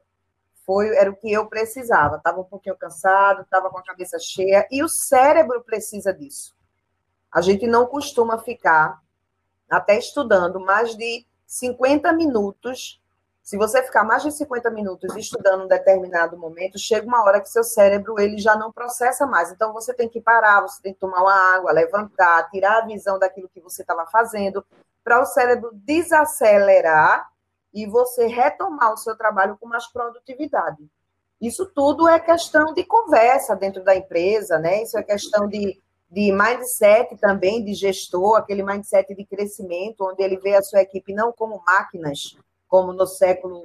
foi 0.66 0.96
era 0.96 1.10
o 1.10 1.16
que 1.16 1.32
eu 1.32 1.48
precisava. 1.48 2.18
Estava 2.18 2.40
um 2.40 2.46
pouquinho 2.46 2.78
cansado, 2.78 3.42
estava 3.42 3.70
com 3.70 3.78
a 3.78 3.84
cabeça 3.84 4.18
cheia, 4.20 4.68
e 4.72 4.84
o 4.84 4.90
cérebro 4.90 5.64
precisa 5.64 6.14
disso. 6.14 6.56
A 7.32 7.42
gente 7.42 7.68
não 7.68 7.86
costuma 7.86 8.38
ficar 8.40 9.02
até 9.70 9.98
estudando 9.98 10.60
mais 10.60 10.96
de 10.96 11.26
50 11.46 12.12
minutos. 12.14 13.02
Se 13.50 13.58
você 13.58 13.82
ficar 13.82 14.04
mais 14.04 14.22
de 14.22 14.32
50 14.32 14.70
minutos 14.70 15.16
estudando 15.16 15.64
um 15.64 15.68
determinado 15.68 16.38
momento, 16.38 16.78
chega 16.78 17.08
uma 17.08 17.24
hora 17.24 17.42
que 17.42 17.50
seu 17.50 17.64
cérebro 17.64 18.20
ele 18.20 18.38
já 18.38 18.56
não 18.56 18.72
processa 18.72 19.26
mais. 19.26 19.52
Então 19.52 19.74
você 19.74 19.92
tem 19.92 20.08
que 20.08 20.22
parar, 20.22 20.62
você 20.62 20.80
tem 20.84 20.94
que 20.94 21.00
tomar 21.00 21.24
uma 21.24 21.56
água, 21.56 21.72
levantar, 21.72 22.48
tirar 22.52 22.78
a 22.78 22.86
visão 22.86 23.18
daquilo 23.18 23.50
que 23.50 23.60
você 23.60 23.82
estava 23.82 24.06
fazendo, 24.06 24.64
para 25.04 25.20
o 25.20 25.26
cérebro 25.26 25.72
desacelerar 25.74 27.28
e 27.74 27.88
você 27.88 28.28
retomar 28.28 28.94
o 28.94 28.98
seu 28.98 29.18
trabalho 29.18 29.58
com 29.60 29.68
mais 29.68 29.88
produtividade. 29.88 30.88
Isso 31.42 31.66
tudo 31.66 32.08
é 32.08 32.20
questão 32.20 32.72
de 32.72 32.84
conversa 32.84 33.56
dentro 33.56 33.84
da 33.84 33.96
empresa, 33.96 34.60
né? 34.60 34.84
Isso 34.84 34.96
é 34.96 35.02
questão 35.02 35.48
de 35.48 35.82
de 36.12 36.32
mindset 36.32 37.16
também 37.18 37.64
de 37.64 37.76
gestor, 37.76 38.38
aquele 38.38 38.64
mindset 38.64 39.14
de 39.14 39.24
crescimento, 39.26 40.08
onde 40.08 40.24
ele 40.24 40.38
vê 40.38 40.56
a 40.56 40.62
sua 40.64 40.82
equipe 40.82 41.14
não 41.14 41.32
como 41.32 41.62
máquinas, 41.66 42.36
como 42.70 42.94
no 42.94 43.06
século 43.06 43.64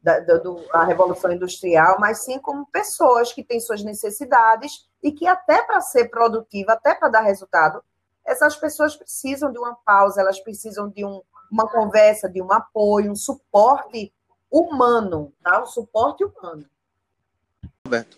da, 0.00 0.20
da 0.20 0.38
do, 0.38 0.64
a 0.72 0.84
Revolução 0.84 1.32
Industrial, 1.32 1.98
mas 1.98 2.24
sim 2.24 2.38
como 2.38 2.66
pessoas 2.66 3.32
que 3.32 3.44
têm 3.44 3.60
suas 3.60 3.82
necessidades 3.82 4.88
e 5.02 5.12
que 5.12 5.26
até 5.26 5.62
para 5.62 5.80
ser 5.80 6.08
produtiva, 6.08 6.72
até 6.72 6.94
para 6.94 7.08
dar 7.08 7.20
resultado, 7.20 7.82
essas 8.24 8.56
pessoas 8.56 8.96
precisam 8.96 9.52
de 9.52 9.58
uma 9.58 9.74
pausa, 9.74 10.20
elas 10.20 10.40
precisam 10.40 10.88
de 10.88 11.04
um, 11.04 11.20
uma 11.50 11.68
conversa, 11.68 12.28
de 12.28 12.40
um 12.40 12.50
apoio, 12.52 13.12
um 13.12 13.16
suporte 13.16 14.12
humano, 14.50 15.32
tá? 15.42 15.62
Um 15.62 15.66
suporte 15.66 16.24
humano. 16.24 16.64
Roberto. 17.84 18.16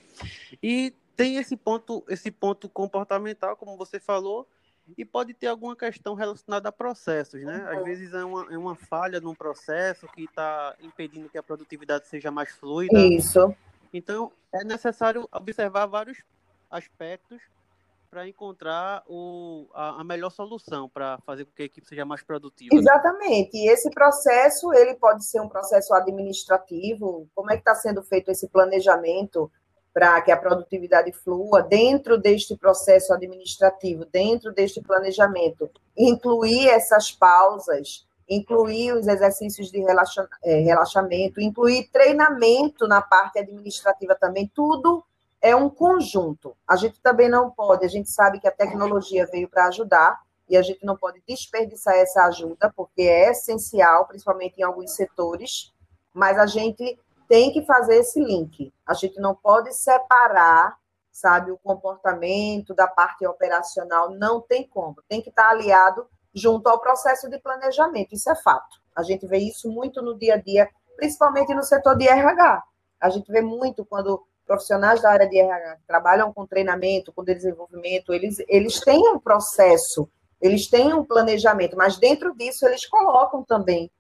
E 0.63 0.95
tem 1.17 1.37
esse 1.37 1.57
ponto, 1.57 2.05
esse 2.09 2.31
ponto 2.31 2.69
comportamental, 2.69 3.57
como 3.57 3.77
você 3.77 3.99
falou, 3.99 4.47
e 4.97 5.05
pode 5.05 5.35
ter 5.35 5.47
alguma 5.47 5.75
questão 5.75 6.15
relacionada 6.15 6.69
a 6.69 6.73
processos, 6.73 7.43
né? 7.43 7.67
Às 7.71 7.85
vezes 7.85 8.13
é 8.13 8.25
uma, 8.25 8.53
é 8.53 8.59
uma 8.59 8.75
falha 8.75 9.21
num 9.21 9.35
processo 9.35 10.07
que 10.09 10.25
está 10.25 10.75
impedindo 10.81 11.29
que 11.29 11.39
a 11.39 11.43
produtividade 11.43 12.07
seja 12.07 12.31
mais 12.31 12.51
fluida. 12.51 12.99
Isso. 12.99 13.55
Então, 13.93 14.31
é 14.53 14.63
necessário 14.65 15.29
observar 15.33 15.87
vários 15.87 16.19
aspectos 16.71 17.41
para 18.11 18.27
encontrar 18.29 19.03
o, 19.07 19.67
a, 19.75 20.01
a, 20.01 20.05
melhor 20.05 20.31
solução 20.31 20.89
para 20.89 21.19
fazer 21.27 21.45
com 21.45 21.53
que 21.53 21.63
a 21.63 21.67
equipe 21.67 21.87
seja 21.87 22.05
mais 22.05 22.23
produtiva. 22.23 22.75
Exatamente. 22.75 23.57
E 23.57 23.69
esse 23.69 23.91
processo, 23.91 24.73
ele 24.73 24.95
pode 24.95 25.25
ser 25.27 25.41
um 25.41 25.49
processo 25.49 25.93
administrativo. 25.93 27.29
Como 27.35 27.51
é 27.51 27.55
que 27.55 27.61
está 27.61 27.75
sendo 27.75 28.03
feito 28.03 28.31
esse 28.31 28.49
planejamento? 28.49 29.51
Para 29.97 30.21
que 30.21 30.31
a 30.31 30.37
produtividade 30.37 31.11
flua 31.11 31.63
dentro 31.63 32.19
deste 32.19 32.55
processo 32.55 33.15
administrativo, 33.15 34.05
dentro 34.05 34.53
deste 34.53 34.79
planejamento, 34.83 35.71
incluir 35.97 36.69
essas 36.69 37.11
pausas, 37.11 38.07
incluir 38.29 38.93
os 38.93 39.07
exercícios 39.07 39.71
de 39.71 39.81
relaxa, 39.81 40.29
é, 40.45 40.59
relaxamento, 40.59 41.41
incluir 41.41 41.89
treinamento 41.91 42.87
na 42.87 43.01
parte 43.01 43.39
administrativa 43.39 44.15
também, 44.15 44.53
tudo 44.55 45.03
é 45.41 45.57
um 45.57 45.71
conjunto. 45.71 46.55
A 46.69 46.77
gente 46.77 47.01
também 47.01 47.31
não 47.31 47.51
pode, 47.51 47.87
a 47.87 47.89
gente 47.89 48.11
sabe 48.11 48.39
que 48.39 48.47
a 48.47 48.53
tecnologia 48.53 49.27
veio 49.33 49.49
para 49.49 49.69
ajudar, 49.69 50.21
e 50.47 50.59
a 50.59 50.63
gente 50.63 50.85
não 50.85 50.95
pode 50.95 51.23
desperdiçar 51.27 51.95
essa 51.95 52.27
ajuda, 52.27 52.71
porque 52.77 53.01
é 53.01 53.31
essencial, 53.31 54.07
principalmente 54.07 54.59
em 54.59 54.63
alguns 54.63 54.95
setores, 54.95 55.73
mas 56.13 56.39
a 56.39 56.45
gente 56.45 56.99
tem 57.29 57.53
que 57.53 57.65
fazer 57.65 57.97
esse 57.97 58.23
link. 58.23 58.73
A 58.87 58.95
gente 58.95 59.21
não 59.21 59.35
pode 59.35 59.73
separar, 59.73 60.77
sabe, 61.11 61.51
o 61.51 61.59
comportamento 61.59 62.75
da 62.75 62.87
parte 62.87 63.27
operacional, 63.27 64.11
não 64.11 64.41
tem 64.41 64.67
como. 64.67 64.97
Tem 65.09 65.21
que 65.21 65.31
estar 65.31 65.51
aliado 65.51 66.07
junto 66.35 66.69
ao 66.69 66.81
processo 66.81 67.31
de 67.31 67.39
planejamento, 67.39 68.15
isso 68.15 68.31
é 68.31 68.37
fato. 68.37 68.81
A 68.95 69.03
gente 69.03 69.27
vê 69.27 69.39
isso 69.39 69.71
muito 69.71 70.03
no 70.03 70.19
dia 70.19 70.35
a 70.35 70.37
dia, 70.37 70.69
principalmente 70.97 71.55
no 71.55 71.63
setor 71.63 71.97
de 71.97 72.07
RH. 72.07 72.63
A 73.01 73.11
gente 73.11 73.31
vê 73.31 73.41
muito 73.41 73.85
quando 73.85 74.23
profissionais 74.47 75.03
da 75.03 75.11
área 75.11 75.29
de 75.29 75.39
RH 75.39 75.79
trabalham 75.87 76.33
com 76.33 76.47
treinamento, 76.47 77.13
com 77.13 77.25
desenvolvimento, 77.25 78.15
eles, 78.15 78.37
eles 78.49 78.81
têm 78.81 79.09
um 79.09 79.19
processo, 79.19 80.09
eles 80.41 80.69
têm 80.69 80.95
um 80.95 81.05
planejamento, 81.05 81.77
mas 81.77 81.99
dentro 81.99 82.35
disso 82.37 82.67
eles 82.67 82.87
colocam 82.87 83.43
também 83.43 83.91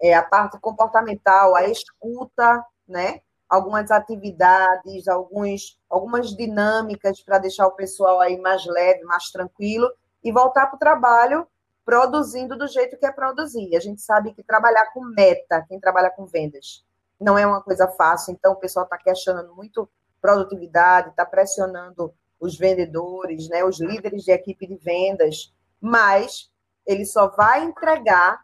é, 0.00 0.14
a 0.14 0.22
parte 0.22 0.58
comportamental, 0.58 1.54
a 1.54 1.68
escuta, 1.68 2.64
né? 2.88 3.20
Algumas 3.48 3.90
atividades, 3.90 5.08
alguns, 5.08 5.78
algumas 5.88 6.30
dinâmicas 6.36 7.20
para 7.20 7.38
deixar 7.38 7.66
o 7.66 7.72
pessoal 7.72 8.20
aí 8.20 8.38
mais 8.38 8.64
leve, 8.64 9.02
mais 9.02 9.30
tranquilo 9.30 9.90
e 10.22 10.30
voltar 10.30 10.66
para 10.66 10.76
o 10.76 10.78
trabalho 10.78 11.46
produzindo 11.84 12.56
do 12.56 12.68
jeito 12.68 12.96
que 12.96 13.06
é 13.06 13.10
produzir. 13.10 13.74
A 13.74 13.80
gente 13.80 14.00
sabe 14.00 14.32
que 14.32 14.42
trabalhar 14.42 14.92
com 14.92 15.04
meta, 15.04 15.64
quem 15.68 15.80
trabalha 15.80 16.10
com 16.10 16.24
vendas, 16.26 16.84
não 17.20 17.36
é 17.36 17.44
uma 17.44 17.60
coisa 17.60 17.88
fácil. 17.88 18.32
Então, 18.32 18.52
o 18.52 18.56
pessoal 18.56 18.84
está 18.84 18.96
questionando 18.96 19.54
muito 19.54 19.88
produtividade, 20.20 21.10
está 21.10 21.26
pressionando 21.26 22.14
os 22.38 22.56
vendedores, 22.56 23.48
né, 23.48 23.64
os 23.64 23.80
líderes 23.80 24.22
de 24.22 24.30
equipe 24.30 24.66
de 24.66 24.76
vendas, 24.76 25.52
mas 25.80 26.50
ele 26.86 27.04
só 27.04 27.28
vai 27.28 27.64
entregar 27.64 28.40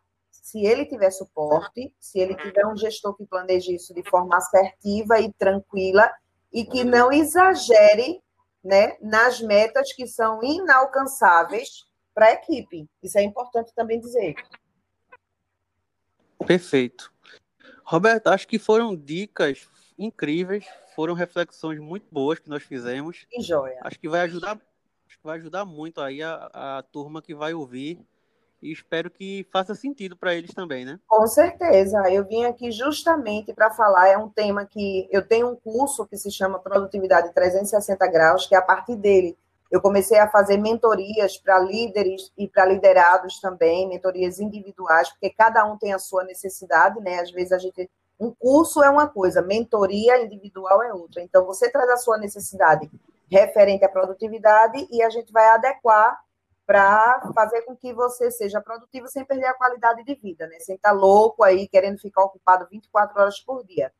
se 0.46 0.64
ele 0.64 0.86
tiver 0.86 1.10
suporte, 1.10 1.92
se 1.98 2.20
ele 2.20 2.36
tiver 2.36 2.64
um 2.68 2.76
gestor 2.76 3.16
que 3.16 3.26
planeje 3.26 3.74
isso 3.74 3.92
de 3.92 4.08
forma 4.08 4.36
assertiva 4.36 5.18
e 5.18 5.32
tranquila 5.32 6.08
e 6.52 6.64
que 6.64 6.84
não 6.84 7.10
exagere 7.10 8.22
né, 8.62 8.96
nas 9.00 9.40
metas 9.40 9.92
que 9.92 10.06
são 10.06 10.40
inalcançáveis 10.44 11.84
para 12.14 12.26
a 12.26 12.32
equipe. 12.34 12.88
Isso 13.02 13.18
é 13.18 13.24
importante 13.24 13.74
também 13.74 13.98
dizer. 13.98 14.36
Perfeito. 16.46 17.12
Roberto, 17.82 18.28
acho 18.28 18.46
que 18.46 18.60
foram 18.60 18.94
dicas 18.94 19.68
incríveis, 19.98 20.64
foram 20.94 21.14
reflexões 21.14 21.80
muito 21.80 22.06
boas 22.08 22.38
que 22.38 22.48
nós 22.48 22.62
fizemos. 22.62 23.26
Que 23.28 23.42
joia. 23.42 23.80
Acho 23.82 23.98
que 23.98 24.08
vai 24.08 24.20
ajudar, 24.20 24.60
vai 25.24 25.38
ajudar 25.38 25.64
muito 25.64 26.00
aí 26.00 26.22
a, 26.22 26.78
a 26.78 26.82
turma 26.84 27.20
que 27.20 27.34
vai 27.34 27.52
ouvir 27.52 28.06
e 28.66 28.72
espero 28.72 29.10
que 29.10 29.46
faça 29.52 29.74
sentido 29.74 30.16
para 30.16 30.34
eles 30.34 30.52
também, 30.52 30.84
né? 30.84 30.98
Com 31.06 31.26
certeza. 31.26 31.98
Eu 32.10 32.24
vim 32.24 32.44
aqui 32.44 32.70
justamente 32.70 33.52
para 33.52 33.70
falar, 33.70 34.08
é 34.08 34.18
um 34.18 34.28
tema 34.28 34.66
que 34.66 35.08
eu 35.10 35.26
tenho 35.26 35.48
um 35.48 35.56
curso 35.56 36.06
que 36.06 36.16
se 36.16 36.30
chama 36.30 36.58
Produtividade 36.58 37.32
360 37.32 38.06
Graus, 38.08 38.46
que 38.46 38.54
a 38.54 38.62
partir 38.62 38.96
dele 38.96 39.36
Eu 39.68 39.80
comecei 39.80 40.18
a 40.18 40.28
fazer 40.28 40.58
mentorias 40.58 41.36
para 41.38 41.58
líderes 41.58 42.32
e 42.38 42.46
para 42.46 42.64
liderados 42.64 43.40
também, 43.40 43.88
mentorias 43.88 44.38
individuais, 44.38 45.10
porque 45.10 45.30
cada 45.30 45.64
um 45.64 45.76
tem 45.76 45.92
a 45.92 45.98
sua 45.98 46.22
necessidade, 46.22 47.00
né? 47.00 47.18
Às 47.20 47.30
vezes 47.32 47.52
a 47.52 47.58
gente. 47.58 47.90
Um 48.18 48.32
curso 48.32 48.82
é 48.82 48.88
uma 48.88 49.08
coisa, 49.08 49.42
mentoria 49.42 50.22
individual 50.22 50.82
é 50.82 50.94
outra. 50.94 51.20
Então, 51.20 51.44
você 51.44 51.68
traz 51.68 51.90
a 51.90 51.96
sua 51.98 52.16
necessidade 52.16 52.88
referente 53.30 53.84
à 53.84 53.88
produtividade 53.88 54.86
e 54.90 55.02
a 55.02 55.10
gente 55.10 55.32
vai 55.32 55.46
adequar 55.48 56.18
para 56.66 57.30
fazer 57.34 57.62
com 57.62 57.76
que 57.76 57.92
você 57.92 58.30
seja 58.30 58.60
produtivo 58.60 59.06
sem 59.06 59.24
perder 59.24 59.46
a 59.46 59.54
qualidade 59.54 60.02
de 60.04 60.14
vida, 60.16 60.46
né? 60.48 60.58
Sem 60.58 60.74
estar 60.74 60.90
tá 60.90 60.94
louco 60.94 61.44
aí, 61.44 61.68
querendo 61.68 61.98
ficar 61.98 62.24
ocupado 62.24 62.66
24 62.70 63.20
horas 63.20 63.40
por 63.40 63.64
dia. 63.64 63.92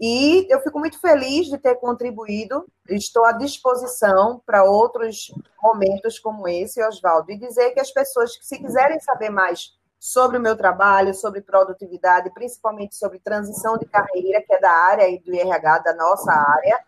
E 0.00 0.46
eu 0.48 0.60
fico 0.60 0.78
muito 0.78 1.00
feliz 1.00 1.48
de 1.48 1.58
ter 1.58 1.74
contribuído, 1.74 2.64
estou 2.88 3.24
à 3.24 3.32
disposição 3.32 4.40
para 4.46 4.62
outros 4.62 5.32
momentos 5.60 6.20
como 6.20 6.46
esse, 6.46 6.80
Oswaldo, 6.84 7.32
e 7.32 7.36
dizer 7.38 7.72
que 7.72 7.80
as 7.80 7.90
pessoas 7.90 8.36
que 8.36 8.46
se 8.46 8.58
quiserem 8.58 9.00
saber 9.00 9.30
mais 9.30 9.76
sobre 9.98 10.38
o 10.38 10.40
meu 10.40 10.56
trabalho, 10.56 11.12
sobre 11.12 11.40
produtividade, 11.40 12.30
principalmente 12.32 12.94
sobre 12.94 13.18
transição 13.18 13.76
de 13.76 13.86
carreira, 13.86 14.40
que 14.40 14.54
é 14.54 14.60
da 14.60 14.70
área 14.70 15.20
do 15.20 15.34
IRH, 15.34 15.78
da 15.80 15.94
nossa 15.94 16.32
área, 16.32 16.78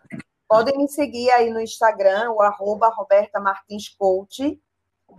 podem 0.47 0.77
me 0.77 0.87
seguir 0.87 1.29
aí 1.31 1.49
no 1.49 1.59
Instagram, 1.59 2.31
o 2.31 2.41
arroba 2.41 2.87
Roberta 2.87 3.41
Martins 3.41 3.89
Coach, 3.89 4.57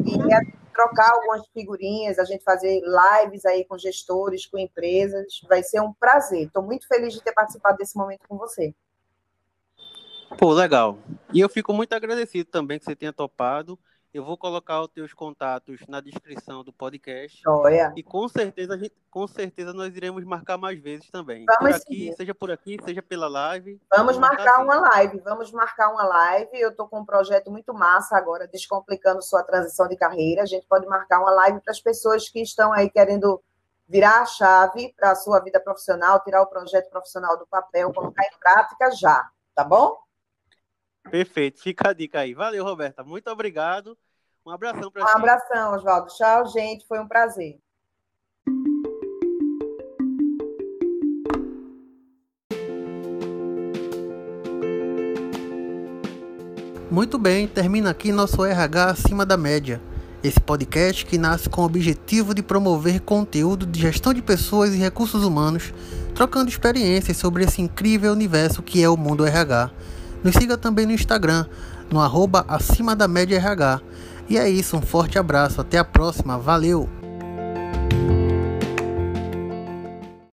e 0.00 0.62
trocar 0.72 1.12
algumas 1.12 1.46
figurinhas, 1.48 2.18
a 2.18 2.24
gente 2.24 2.42
fazer 2.42 2.80
lives 2.80 3.44
aí 3.44 3.64
com 3.64 3.78
gestores, 3.78 4.46
com 4.46 4.58
empresas. 4.58 5.40
Vai 5.48 5.62
ser 5.62 5.80
um 5.80 5.92
prazer. 5.92 6.46
Estou 6.46 6.62
muito 6.62 6.86
feliz 6.86 7.12
de 7.12 7.22
ter 7.22 7.32
participado 7.32 7.76
desse 7.76 7.96
momento 7.96 8.26
com 8.28 8.36
você. 8.36 8.74
Pô, 10.38 10.52
legal. 10.52 10.98
E 11.32 11.40
eu 11.40 11.48
fico 11.48 11.72
muito 11.72 11.92
agradecido 11.92 12.50
também 12.50 12.78
que 12.78 12.84
você 12.84 12.96
tenha 12.96 13.12
topado. 13.12 13.78
Eu 14.12 14.22
vou 14.22 14.36
colocar 14.36 14.82
os 14.82 14.88
teus 14.88 15.14
contatos 15.14 15.80
na 15.88 15.98
descrição 15.98 16.62
do 16.62 16.70
podcast. 16.70 17.40
Olha. 17.48 17.94
E 17.96 18.02
com 18.02 18.28
certeza, 18.28 18.78
gente, 18.78 18.94
com 19.10 19.26
certeza 19.26 19.72
nós 19.72 19.96
iremos 19.96 20.22
marcar 20.22 20.58
mais 20.58 20.78
vezes 20.78 21.10
também. 21.10 21.46
Vamos 21.46 21.78
por 21.78 21.80
aqui, 21.80 22.12
seja 22.14 22.34
por 22.34 22.50
aqui, 22.50 22.76
seja 22.84 23.00
pela 23.00 23.26
live. 23.26 23.80
Vamos 23.90 24.18
marcar 24.18 24.56
assim. 24.56 24.64
uma 24.64 24.80
live, 24.90 25.18
vamos 25.20 25.50
marcar 25.50 25.90
uma 25.90 26.04
live. 26.04 26.50
Eu 26.60 26.68
estou 26.68 26.86
com 26.86 27.00
um 27.00 27.06
projeto 27.06 27.50
muito 27.50 27.72
massa 27.72 28.14
agora, 28.14 28.46
descomplicando 28.46 29.22
sua 29.22 29.42
transição 29.42 29.88
de 29.88 29.96
carreira. 29.96 30.42
A 30.42 30.46
gente 30.46 30.66
pode 30.66 30.86
marcar 30.86 31.18
uma 31.18 31.30
live 31.30 31.60
para 31.60 31.70
as 31.70 31.80
pessoas 31.80 32.28
que 32.28 32.42
estão 32.42 32.70
aí 32.70 32.90
querendo 32.90 33.42
virar 33.88 34.20
a 34.20 34.26
chave 34.26 34.92
para 34.94 35.12
a 35.12 35.14
sua 35.14 35.40
vida 35.40 35.58
profissional, 35.58 36.20
tirar 36.20 36.42
o 36.42 36.46
projeto 36.46 36.90
profissional 36.90 37.38
do 37.38 37.46
papel, 37.46 37.92
colocar 37.94 38.24
em 38.24 38.38
prática 38.38 38.90
já, 38.90 39.26
tá 39.54 39.64
bom? 39.64 39.96
Perfeito, 41.10 41.60
fica 41.60 41.90
a 41.90 41.92
dica 41.92 42.20
aí. 42.20 42.34
Valeu, 42.34 42.64
Roberta. 42.64 43.02
Muito 43.04 43.28
obrigado. 43.28 43.96
Um 44.44 44.50
abração 44.50 44.90
para 44.90 45.04
Um 45.04 45.08
abração, 45.08 45.74
Oswaldo. 45.74 46.08
Tchau, 46.08 46.46
gente. 46.46 46.86
Foi 46.86 46.98
um 46.98 47.06
prazer. 47.06 47.58
Muito 56.92 57.18
bem, 57.18 57.48
termina 57.48 57.88
aqui 57.88 58.12
nosso 58.12 58.44
RH 58.44 58.90
acima 58.90 59.24
da 59.24 59.34
média. 59.34 59.80
Esse 60.22 60.38
podcast 60.38 61.06
que 61.06 61.16
nasce 61.16 61.48
com 61.48 61.62
o 61.62 61.64
objetivo 61.64 62.34
de 62.34 62.42
promover 62.42 63.00
conteúdo 63.00 63.64
de 63.64 63.80
gestão 63.80 64.12
de 64.12 64.20
pessoas 64.20 64.74
e 64.74 64.76
recursos 64.76 65.24
humanos, 65.24 65.72
trocando 66.14 66.50
experiências 66.50 67.16
sobre 67.16 67.44
esse 67.44 67.62
incrível 67.62 68.12
universo 68.12 68.62
que 68.62 68.82
é 68.82 68.90
o 68.90 68.96
mundo 68.96 69.24
RH. 69.24 69.70
Nos 70.22 70.34
siga 70.34 70.56
também 70.56 70.86
no 70.86 70.92
Instagram, 70.92 71.46
no 71.90 72.00
arroba 72.00 72.44
acima 72.48 72.94
da 72.94 73.08
média 73.08 73.36
RH. 73.36 73.80
E 74.28 74.38
é 74.38 74.48
isso, 74.48 74.76
um 74.76 74.82
forte 74.82 75.18
abraço, 75.18 75.60
até 75.60 75.78
a 75.78 75.84
próxima, 75.84 76.38
valeu! 76.38 77.01